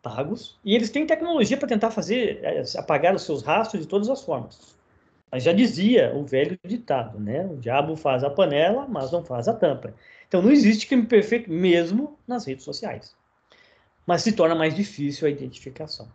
[0.00, 4.08] pagos, e eles têm tecnologia para tentar fazer, é, apagar os seus rastros de todas
[4.08, 4.78] as formas.
[5.32, 7.44] Mas já dizia o velho ditado, né?
[7.44, 9.92] O diabo faz a panela, mas não faz a tampa.
[10.26, 13.17] Então não existe crime perfeito mesmo nas redes sociais
[14.08, 16.08] mas se torna mais difícil a identificação.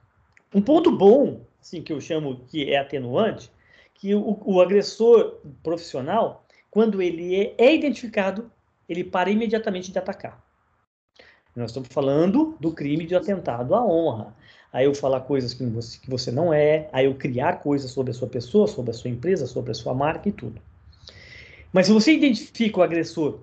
[0.52, 3.52] Um ponto bom, assim, que eu chamo que é atenuante,
[3.94, 8.52] que o, o agressor profissional, quando ele é, é identificado,
[8.90, 10.44] ele para imediatamente de atacar.
[11.56, 14.36] Nós estamos falando do crime de atentado à honra.
[14.72, 18.10] Aí eu falar coisas que você, que você não é, aí eu criar coisas sobre
[18.10, 20.60] a sua pessoa, sobre a sua empresa, sobre a sua marca e tudo.
[21.72, 23.42] Mas se você identifica o agressor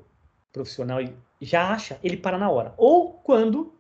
[0.53, 2.75] profissional e já acha, ele para na hora.
[2.77, 3.79] Ou quando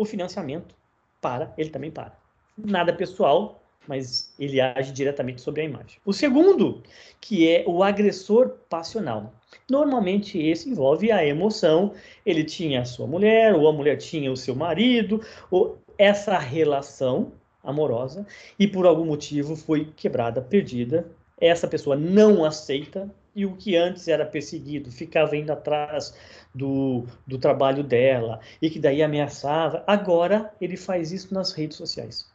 [0.00, 0.74] o financiamento
[1.20, 2.16] para, ele também para.
[2.56, 5.98] Nada pessoal, mas ele age diretamente sobre a imagem.
[6.06, 6.82] O segundo,
[7.20, 9.34] que é o agressor passional.
[9.68, 11.92] Normalmente esse envolve a emoção.
[12.24, 17.32] Ele tinha a sua mulher, ou a mulher tinha o seu marido, ou essa relação
[17.62, 18.26] amorosa
[18.58, 21.06] e por algum motivo foi quebrada, perdida.
[21.38, 26.14] Essa pessoa não aceita e o que antes era perseguido, ficava indo atrás
[26.54, 32.30] do, do trabalho dela e que daí ameaçava, agora ele faz isso nas redes sociais.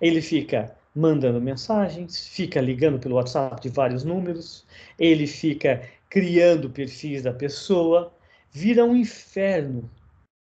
[0.00, 4.66] Ele fica mandando mensagens, fica ligando pelo WhatsApp de vários números,
[4.98, 8.10] ele fica criando perfis da pessoa,
[8.50, 9.90] vira um inferno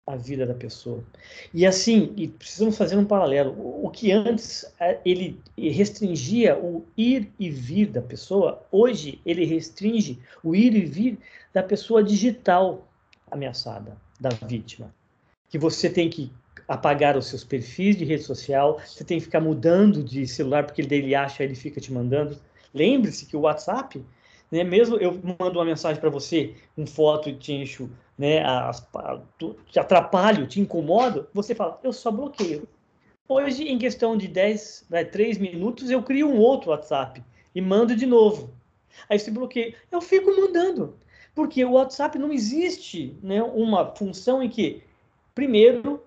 [0.07, 1.03] a vida da pessoa.
[1.53, 3.53] E assim, e precisamos fazer um paralelo.
[3.85, 10.19] O que antes é, ele restringia o ir e vir da pessoa, hoje ele restringe
[10.45, 11.19] o ir e vir
[11.53, 12.87] da pessoa digital
[13.31, 14.95] ameaçada, da vítima.
[15.49, 16.31] Que você tem que
[16.69, 20.83] apagar os seus perfis de rede social, você tem que ficar mudando de celular porque
[20.83, 22.39] ele acha, ele fica te mandando.
[22.73, 24.05] Lembre-se que o WhatsApp
[24.57, 24.65] né?
[24.65, 28.87] Mesmo eu mando uma mensagem para você, com foto e te encho, né, as,
[29.69, 32.67] te atrapalho, te incomodo, você fala, eu só bloqueio.
[33.29, 37.23] Hoje, em questão de 10, né, 3 minutos, eu crio um outro WhatsApp
[37.55, 38.55] e mando de novo.
[39.11, 39.75] Aí você bloqueia.
[39.91, 40.97] Eu fico mandando,
[41.35, 44.83] porque o WhatsApp não existe né, uma função em que,
[45.35, 46.03] primeiro,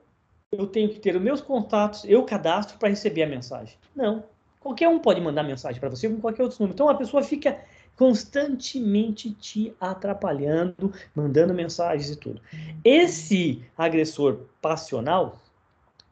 [0.52, 3.78] eu tenho que ter os meus contatos, eu cadastro para receber a mensagem.
[3.96, 4.24] Não.
[4.60, 6.74] Qualquer um pode mandar mensagem para você com qualquer outro número.
[6.74, 7.60] Então a pessoa fica
[8.00, 12.42] constantemente te atrapalhando, mandando mensagens e tudo.
[12.82, 15.42] Esse agressor passional,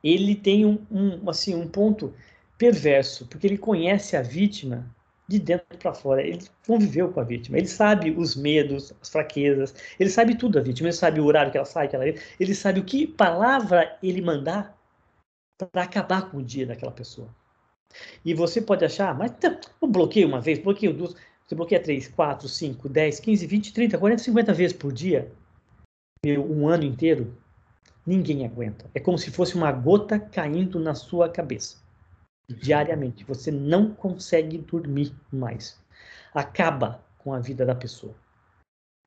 [0.03, 2.13] ele tem um, um assim um ponto
[2.57, 4.85] perverso, porque ele conhece a vítima
[5.29, 6.21] de dentro para fora.
[6.21, 7.57] Ele conviveu com a vítima.
[7.57, 9.73] Ele sabe os medos, as fraquezas.
[9.97, 10.89] Ele sabe tudo da vítima.
[10.89, 14.21] Ele sabe o horário que ela sai, que ela ele sabe o que palavra ele
[14.21, 14.77] mandar
[15.71, 17.33] para acabar com o dia daquela pessoa.
[18.25, 21.15] E você pode achar, mas tá, eu bloqueio uma vez, bloqueio duas.
[21.47, 25.31] Você bloqueia 3, 4, 5, 10, 15, 20, 30, 40, 50 vezes por dia,
[26.25, 27.37] um ano inteiro,
[28.05, 28.89] ninguém aguenta.
[28.93, 31.77] É como se fosse uma gota caindo na sua cabeça.
[32.49, 33.23] Diariamente.
[33.23, 35.81] Você não consegue dormir mais.
[36.33, 38.13] Acaba com a vida da pessoa.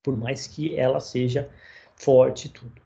[0.02, 1.50] Por mais que ela seja
[1.94, 2.80] forte e tudo.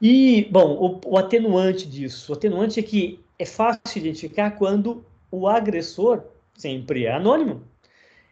[0.00, 5.48] E, bom, o, o atenuante disso, o atenuante é que é fácil identificar quando o
[5.48, 6.22] agressor
[6.54, 7.64] sempre é anônimo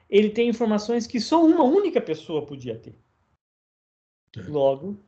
[0.09, 2.95] ele tem informações que só uma única pessoa podia ter.
[4.37, 4.43] É.
[4.43, 4.99] Logo,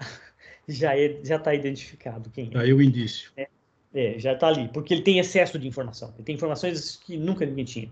[0.68, 2.58] já é, já está identificado quem é.
[2.58, 3.32] Aí o indício.
[3.36, 3.48] É,
[3.94, 6.12] é já está ali, porque ele tem excesso de informação.
[6.14, 7.90] Ele tem informações que nunca ninguém tinha.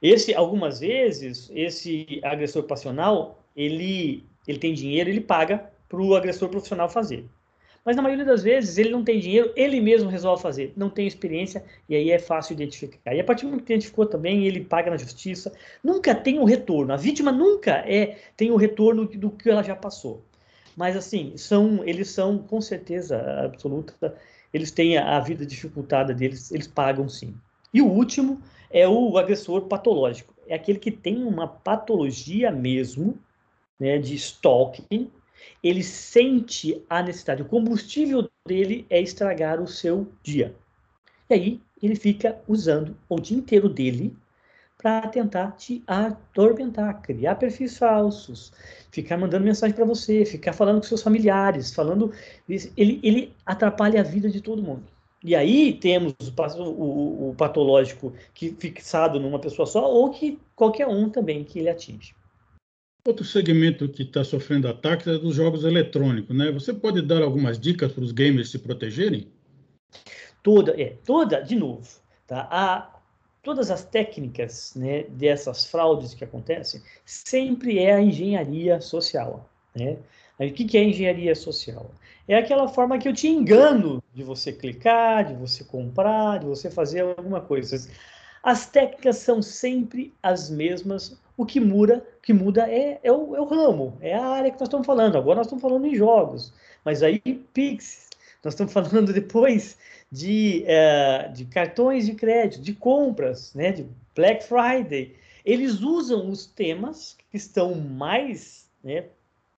[0.00, 6.48] Esse, algumas vezes, esse agressor passional, ele, ele tem dinheiro, ele paga para o agressor
[6.48, 7.24] profissional fazer.
[7.84, 11.06] Mas na maioria das vezes ele não tem dinheiro, ele mesmo resolve fazer, não tem
[11.06, 13.14] experiência e aí é fácil identificar.
[13.14, 16.42] E a partir do momento que identificou também, ele paga na justiça, nunca tem o
[16.42, 16.92] um retorno.
[16.92, 20.24] A vítima nunca é tem o um retorno do que ela já passou.
[20.76, 24.14] Mas assim, são eles são com certeza absoluta,
[24.54, 27.34] eles têm a, a vida dificultada deles, eles pagam sim.
[27.74, 28.40] E o último
[28.70, 33.18] é o agressor patológico, é aquele que tem uma patologia mesmo,
[33.78, 35.10] né, de stalking,
[35.62, 37.42] ele sente a necessidade.
[37.42, 40.54] O combustível dele é estragar o seu dia.
[41.30, 44.16] E aí ele fica usando o dia inteiro dele
[44.82, 48.52] para tentar te atormentar, criar perfis falsos,
[48.90, 52.12] ficar mandando mensagem para você, ficar falando com seus familiares, falando.
[52.48, 54.82] Ele, ele atrapalha a vida de todo mundo.
[55.24, 60.88] E aí temos o, o, o patológico que fixado numa pessoa só, ou que qualquer
[60.88, 62.12] um também que ele atinge.
[63.06, 66.52] Outro segmento que está sofrendo ataques é dos jogos eletrônicos, né?
[66.52, 69.26] Você pode dar algumas dicas para os gamers se protegerem?
[70.40, 71.88] Toda, é, toda, de novo,
[72.28, 72.46] tá?
[72.48, 73.00] A,
[73.42, 79.96] todas as técnicas né, dessas fraudes que acontecem sempre é a engenharia social, né?
[80.38, 81.90] o que, que é engenharia social?
[82.26, 86.70] É aquela forma que eu te engano de você clicar, de você comprar, de você
[86.70, 87.76] fazer alguma coisa.
[88.42, 93.40] As técnicas são sempre as mesmas o que muda, que muda é, é, o, é
[93.40, 95.16] o ramo, é a área que nós estamos falando.
[95.16, 96.52] Agora nós estamos falando em jogos,
[96.84, 98.10] mas aí Pix,
[98.44, 99.78] nós estamos falando depois
[100.10, 105.16] de, é, de cartões de crédito, de compras, né, de Black Friday.
[105.44, 109.06] Eles usam os temas que estão mais, né,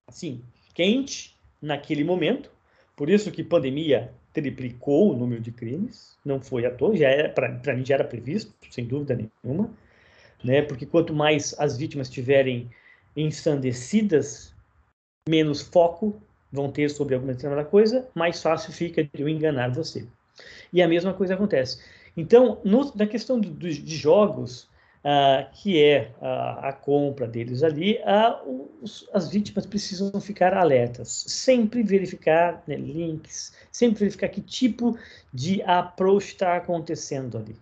[0.06, 0.42] assim,
[0.74, 2.50] quente naquele momento.
[2.96, 7.30] Por isso que pandemia triplicou o número de crimes, não foi à toa, já era
[7.30, 9.70] para mim já era previsto, sem dúvida nenhuma
[10.44, 10.60] né?
[10.60, 12.70] Porque quanto mais as vítimas estiverem
[13.16, 14.54] ensandecidas,
[15.26, 16.20] menos foco
[16.52, 20.06] vão ter sobre alguma determinada coisa, mais fácil fica de eu enganar você.
[20.72, 21.82] E a mesma coisa acontece.
[22.16, 24.68] Então, no, na questão do, do, de jogos,
[25.04, 31.24] uh, que é a, a, compra deles ali, uh, os, as vítimas precisam ficar alertas,
[31.28, 34.98] sempre verificar né, links, sempre verificar que tipo
[35.32, 37.56] de approach está acontecendo ali.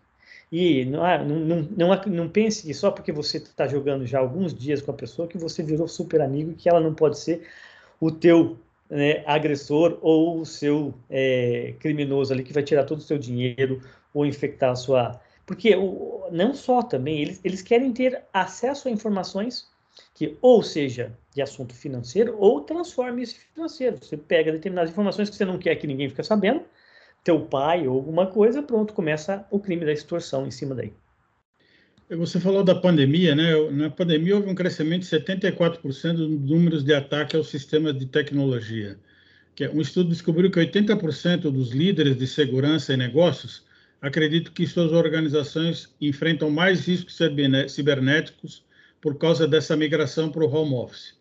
[0.51, 4.83] E não, não, não, não, pense que só porque você está jogando já alguns dias
[4.83, 7.49] com a pessoa que você virou super amigo que ela não pode ser
[7.99, 8.59] o teu
[8.91, 13.81] né, agressor ou o seu é, criminoso ali que vai tirar todo o seu dinheiro
[14.13, 15.19] ou infectar a sua.
[15.53, 19.71] Porque o, não só também, eles, eles querem ter acesso a informações
[20.15, 23.99] que ou seja de assunto financeiro ou transforme esse financeiro.
[24.01, 26.63] Você pega determinadas informações que você não quer que ninguém fique sabendo,
[27.23, 30.91] teu pai ou alguma coisa, pronto, começa o crime da extorsão em cima daí.
[32.09, 33.53] Você falou da pandemia, né?
[33.73, 38.99] Na pandemia houve um crescimento de 74% dos números de ataque aos sistemas de tecnologia.
[39.61, 43.71] É, um estudo descobriu que 80% dos líderes de segurança e negócios
[44.03, 47.17] acreditam que suas organizações enfrentam mais riscos
[47.69, 48.67] cibernéticos
[49.01, 51.17] por causa dessa migração para o home office.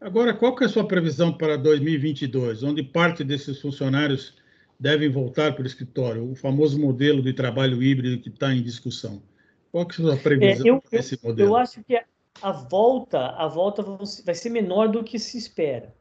[0.00, 4.34] Agora, qual que é a sua previsão para 2022, onde parte desses funcionários
[4.80, 9.22] devem voltar para o escritório, o famoso modelo de trabalho híbrido que está em discussão?
[9.70, 11.50] Qual que é a sua previsão é, eu, para esse modelo?
[11.50, 12.00] Eu acho que
[12.40, 13.82] a volta, a volta
[14.24, 15.94] vai ser menor do que se espera.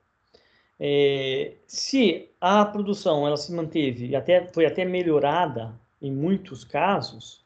[0.79, 7.43] É, se a produção ela se manteve, até foi até melhorada em muitos casos,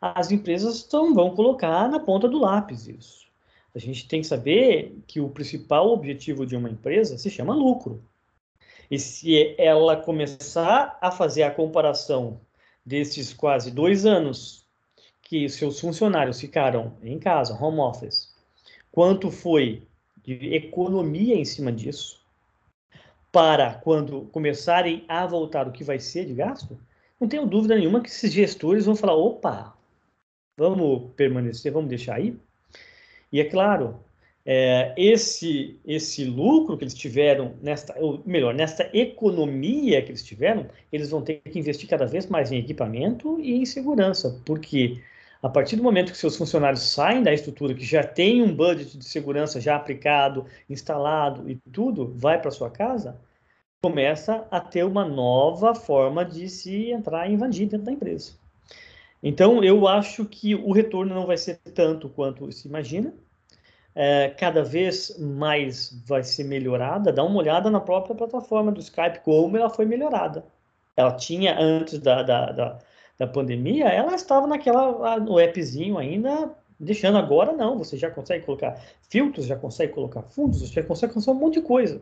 [0.00, 3.26] as empresas tão, vão colocar na ponta do lápis isso.
[3.74, 8.02] A gente tem que saber que o principal objetivo de uma empresa se chama lucro.
[8.90, 12.40] E se ela começar a fazer a comparação
[12.84, 14.66] desses quase dois anos
[15.22, 18.34] que seus funcionários ficaram em casa, home office,
[18.90, 19.86] quanto foi
[20.24, 22.20] de economia em cima disso,
[23.30, 26.76] para quando começarem a voltar o que vai ser de gasto,
[27.20, 29.76] não tenho dúvida nenhuma que esses gestores vão falar: opa,
[30.60, 32.36] Vamos permanecer, vamos deixar aí?
[33.32, 33.98] E é claro,
[34.44, 40.66] é, esse, esse lucro que eles tiveram, nesta, ou melhor, nesta economia que eles tiveram,
[40.92, 45.00] eles vão ter que investir cada vez mais em equipamento e em segurança, porque
[45.42, 48.98] a partir do momento que seus funcionários saem da estrutura, que já tem um budget
[48.98, 53.18] de segurança já aplicado, instalado e tudo, vai para sua casa,
[53.82, 58.32] começa a ter uma nova forma de se entrar e invadir dentro da empresa.
[59.22, 63.12] Então, eu acho que o retorno não vai ser tanto quanto se imagina.
[63.94, 67.12] É, cada vez mais vai ser melhorada.
[67.12, 70.44] Dá uma olhada na própria plataforma do Skype, como ela foi melhorada.
[70.96, 72.78] Ela tinha, antes da, da, da,
[73.18, 77.78] da pandemia, ela estava naquela, no appzinho ainda, deixando agora não.
[77.78, 78.78] Você já consegue colocar
[79.08, 82.00] filtros, já consegue colocar fundos, já consegue fazer um monte de coisa.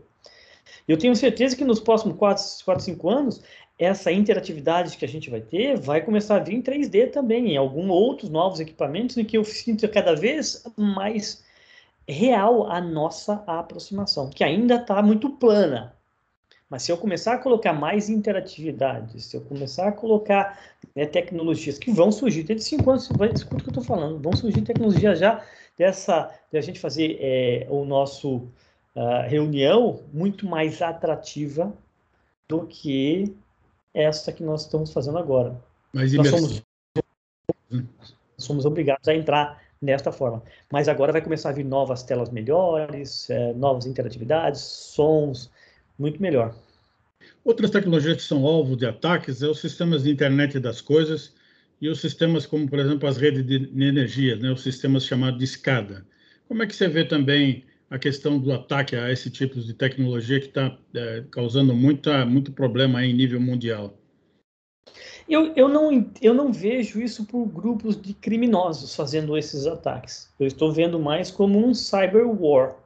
[0.88, 3.42] Eu tenho certeza que nos próximos 4, 4 5 anos,
[3.78, 7.56] essa interatividade que a gente vai ter vai começar a vir em 3D também, em
[7.58, 11.44] alguns outros novos equipamentos, em que eu sinto cada vez mais
[12.08, 15.94] real a nossa aproximação, que ainda está muito plana.
[16.70, 20.58] Mas se eu começar a colocar mais interatividade, se eu começar a colocar
[20.94, 24.34] né, tecnologias que vão surgir, desde cinco anos, escuta o que eu estou falando, vão
[24.34, 25.42] surgir tecnologias já
[25.76, 28.50] dessa, de a gente fazer é, o nosso
[28.98, 31.72] uh, reunião muito mais atrativa
[32.48, 33.32] do que
[33.94, 35.56] essa que nós estamos fazendo agora.
[35.92, 36.62] Mas nós somos,
[38.36, 40.42] somos obrigados a entrar nesta forma.
[40.72, 45.50] Mas agora vai começar a vir novas telas melhores, é, novas interatividades, sons,
[45.96, 46.54] muito melhor.
[47.44, 51.34] Outras tecnologias que são alvo de ataques é os sistemas de internet das coisas
[51.80, 55.44] e os sistemas como, por exemplo, as redes de energia, né, os sistemas chamados de
[55.44, 56.04] escada.
[56.48, 60.40] Como é que você vê também a questão do ataque a esse tipo de tecnologia
[60.40, 63.96] que está é, causando muita, muito problema em nível mundial?
[65.28, 70.32] Eu, eu, não, eu não vejo isso por grupos de criminosos fazendo esses ataques.
[70.40, 72.76] Eu estou vendo mais como um cyber war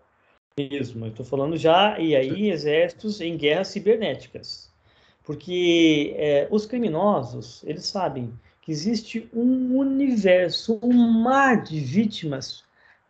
[0.59, 1.07] mesmo.
[1.07, 4.73] Eu estou falando já, e aí, exércitos em guerras cibernéticas.
[5.23, 12.65] Porque é, os criminosos, eles sabem que existe um universo, um mar de vítimas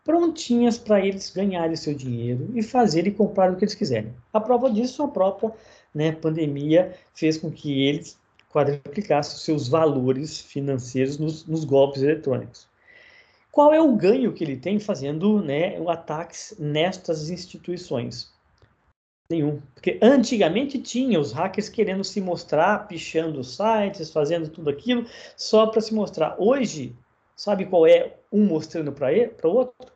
[0.04, 4.12] prontinhas para eles ganharem seu dinheiro e fazerem e comprar o que eles quiserem.
[4.32, 5.52] A prova disso, a própria
[5.94, 8.18] né, pandemia fez com que eles
[8.50, 12.68] quadriplicassem os seus valores financeiros nos, nos, golpes eletrônicos.
[13.50, 18.32] Qual é o ganho que ele tem fazendo né, ataques nestas instituições?
[19.30, 19.62] Nenhum.
[19.74, 25.80] Porque antigamente tinha os hackers querendo se mostrar, pichando sites, fazendo tudo aquilo, só para
[25.80, 26.36] se mostrar.
[26.38, 26.94] Hoje,
[27.34, 29.91] sabe qual é um mostrando para o outro?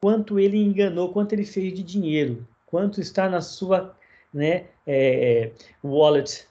[0.00, 3.96] Quanto ele enganou, quanto ele fez de dinheiro, quanto está na sua
[4.32, 6.46] né, é, wallet.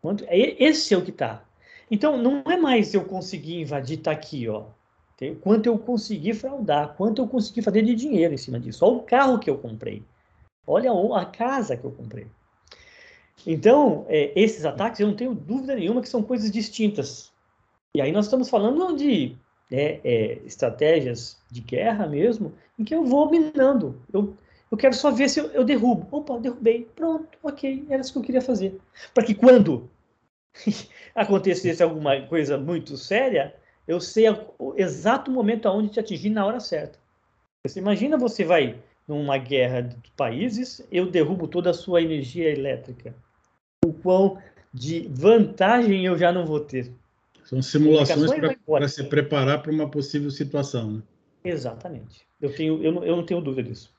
[0.00, 1.44] Quanto, é, esse é o que está.
[1.90, 4.64] Então, não é mais eu conseguir invadir, está aqui, ó.
[5.40, 8.84] Quanto eu consegui fraudar, quanto eu consegui fazer de dinheiro em cima disso.
[8.84, 10.02] Olha o carro que eu comprei.
[10.66, 12.26] Olha a casa que eu comprei.
[13.46, 17.32] Então, é, esses ataques, eu não tenho dúvida nenhuma que são coisas distintas.
[17.94, 19.36] E aí nós estamos falando de
[19.70, 24.00] né, é, estratégias de guerra mesmo, em que eu vou minando.
[24.12, 24.36] Eu,
[24.70, 26.06] eu quero só ver se eu, eu derrubo.
[26.10, 26.88] Opa, derrubei.
[26.94, 28.78] Pronto, ok, era isso que eu queria fazer.
[29.14, 29.88] Para que quando
[31.14, 33.54] acontecesse alguma coisa muito séria,
[33.86, 34.26] eu sei
[34.58, 36.98] o exato momento aonde te atingir na hora certa.
[37.64, 43.14] Você imagina você vai numa guerra de países, eu derrubo toda a sua energia elétrica.
[43.84, 44.38] O quão
[44.74, 46.92] de vantagem eu já não vou ter.
[47.46, 48.30] São simulações
[48.66, 50.94] para se preparar para uma possível situação.
[50.94, 51.02] Né?
[51.44, 52.26] Exatamente.
[52.42, 53.94] Eu, tenho, eu, não, eu não tenho dúvida disso.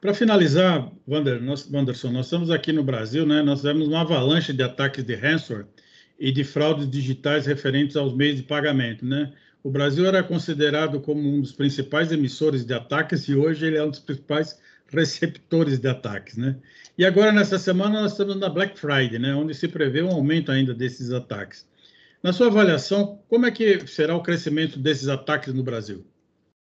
[0.00, 3.42] Para finalizar, Wander, nós, Wanderson, nós estamos aqui no Brasil, né?
[3.42, 5.66] Nós tivemos uma avalanche de ataques de ransomware
[6.18, 9.32] e de fraudes digitais referentes aos meios de pagamento, né?
[9.62, 13.82] O Brasil era considerado como um dos principais emissores de ataques e hoje ele é
[13.82, 16.56] um dos principais receptores de ataques, né?
[16.96, 19.34] E agora nessa semana nós estamos na Black Friday, né?
[19.34, 21.66] Onde se prevê um aumento ainda desses ataques.
[22.24, 26.06] Na sua avaliação, como é que será o crescimento desses ataques no Brasil?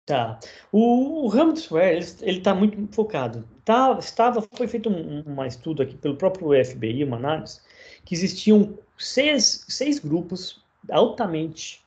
[0.06, 0.40] Tá.
[0.72, 3.44] O, o ransomware ele está muito focado.
[3.66, 7.62] Tá, estava foi feito um, um estudo aqui pelo próprio FBI, uma análise,
[8.06, 11.84] que existiam seis, seis grupos altamente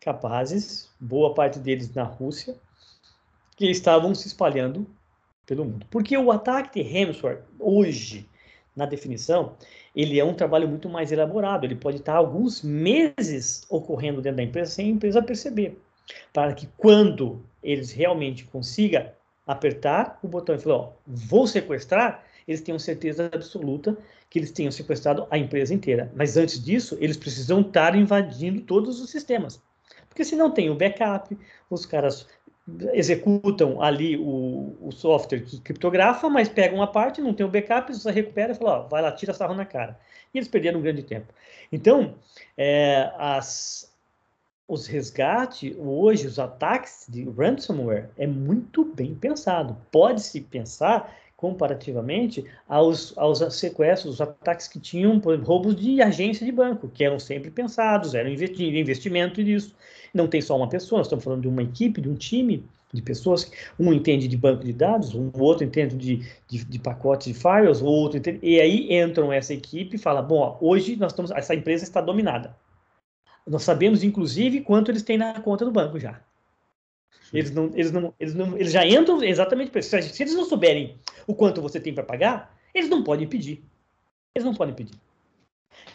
[0.00, 2.56] capazes, boa parte deles na Rússia,
[3.58, 4.86] que estavam se espalhando
[5.44, 5.84] pelo mundo.
[5.90, 8.26] Porque o ataque de ransomware hoje
[8.74, 9.54] na definição,
[9.94, 11.64] ele é um trabalho muito mais elaborado.
[11.64, 15.78] Ele pode estar alguns meses ocorrendo dentro da empresa sem a empresa perceber.
[16.32, 19.06] Para que quando eles realmente consigam
[19.46, 23.96] apertar o botão e falar, ó, vou sequestrar, eles tenham certeza absoluta
[24.28, 26.10] que eles tenham sequestrado a empresa inteira.
[26.14, 29.62] Mas antes disso, eles precisam estar invadindo todos os sistemas.
[30.08, 31.36] Porque se não tem o backup,
[31.70, 32.26] os caras
[32.92, 37.92] executam ali o, o software que criptografa, mas pegam uma parte, não tem o backup,
[37.92, 39.98] você recupera e fala, ó, vai lá, tira sarro na cara.
[40.32, 41.32] E eles perderam um grande tempo.
[41.72, 42.14] Então,
[42.56, 43.92] é, as,
[44.68, 49.76] os resgates, hoje, os ataques de ransomware é muito bem pensado.
[49.90, 56.52] Pode-se pensar comparativamente aos, aos sequestros, os ataques que tinham, por roubos de agência de
[56.52, 59.74] banco, que eram sempre pensados, eram investimento nisso.
[60.14, 62.64] Não tem só uma pessoa, nós estamos falando de uma equipe, de um time
[62.94, 63.50] de pessoas.
[63.76, 67.80] Um entende de banco de dados, o outro entende de, de, de pacotes de files,
[67.80, 68.38] o outro entende.
[68.40, 72.00] E aí entram essa equipe e fala: bom, ó, hoje nós estamos, essa empresa está
[72.00, 72.56] dominada.
[73.44, 76.20] Nós sabemos, inclusive, quanto eles têm na conta do banco já.
[77.32, 79.90] Eles não, eles não, eles não, eles já entram exatamente para isso.
[80.02, 83.64] Se eles não souberem o quanto você tem para pagar, eles não podem pedir.
[84.34, 84.94] Eles não podem pedir.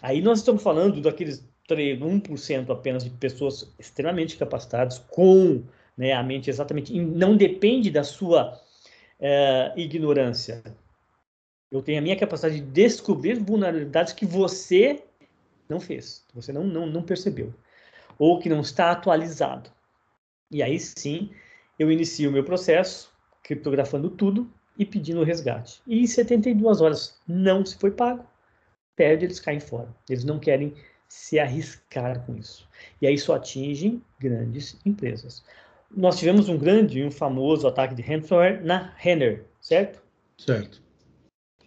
[0.01, 5.63] Aí nós estamos falando daqueles 1% apenas de pessoas extremamente capacitadas, com
[5.95, 6.97] né, a mente exatamente.
[6.99, 8.59] Não depende da sua
[9.19, 10.63] é, ignorância.
[11.71, 15.03] Eu tenho a minha capacidade de descobrir vulnerabilidades que você
[15.67, 17.53] não fez, você não, não, não percebeu,
[18.17, 19.69] ou que não está atualizado.
[20.49, 21.31] E aí sim,
[21.77, 23.11] eu inicio o meu processo,
[23.43, 25.81] criptografando tudo e pedindo o resgate.
[25.85, 28.25] E em 72 horas não se foi pago,
[28.95, 29.93] perde, eles caem fora.
[30.09, 30.73] Eles não querem
[31.07, 32.67] se arriscar com isso.
[33.01, 35.43] E aí só atingem grandes empresas.
[35.89, 40.01] Nós tivemos um grande e um famoso ataque de ransomware na Renner, certo?
[40.37, 40.81] Certo.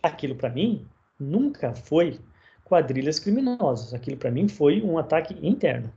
[0.03, 0.87] Aquilo para mim
[1.19, 2.19] nunca foi
[2.65, 3.95] quadrilhas criminosas.
[3.95, 5.93] Aquilo para mim foi um ataque interno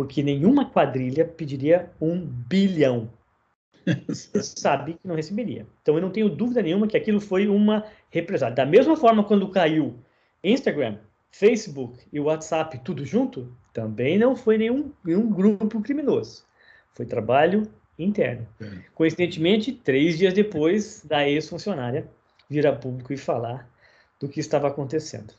[0.00, 3.10] porque nenhuma quadrilha pediria um bilhão.
[4.40, 5.66] sabe que não receberia.
[5.82, 8.56] Então eu não tenho dúvida nenhuma que aquilo foi uma represália.
[8.56, 9.94] Da mesma forma, quando caiu
[10.42, 10.96] Instagram,
[11.30, 16.46] Facebook e WhatsApp tudo junto, também não foi nenhum, nenhum grupo criminoso.
[16.94, 18.48] Foi trabalho interno.
[18.58, 18.70] É.
[18.94, 22.08] Coincidentemente, três dias depois da ex-funcionária
[22.48, 23.68] vir a público e falar
[24.18, 25.34] do que estava acontecendo.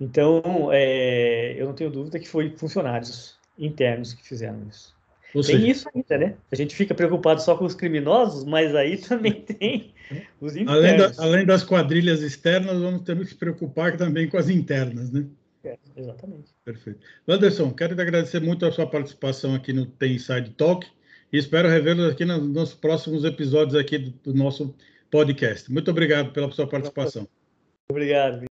[0.00, 4.94] Então, é, eu não tenho dúvida que foi funcionários internos que fizeram isso.
[5.34, 6.34] Ou tem seja, isso ainda, né?
[6.50, 9.92] A gente fica preocupado só com os criminosos, mas aí também tem
[10.40, 10.74] os internos.
[10.74, 15.10] Além, da, além das quadrilhas externas, vamos ter que se preocupar também com as internas,
[15.10, 15.24] né?
[15.64, 16.50] É, exatamente.
[16.64, 17.00] Perfeito.
[17.26, 20.86] Anderson, quero te agradecer muito a sua participação aqui no Tem Inside Talk
[21.32, 24.74] e espero revê-los aqui nos, nos, próximos episódios aqui do, do nosso
[25.10, 25.72] podcast.
[25.72, 27.28] Muito obrigado pela sua participação.
[27.88, 28.51] Obrigado.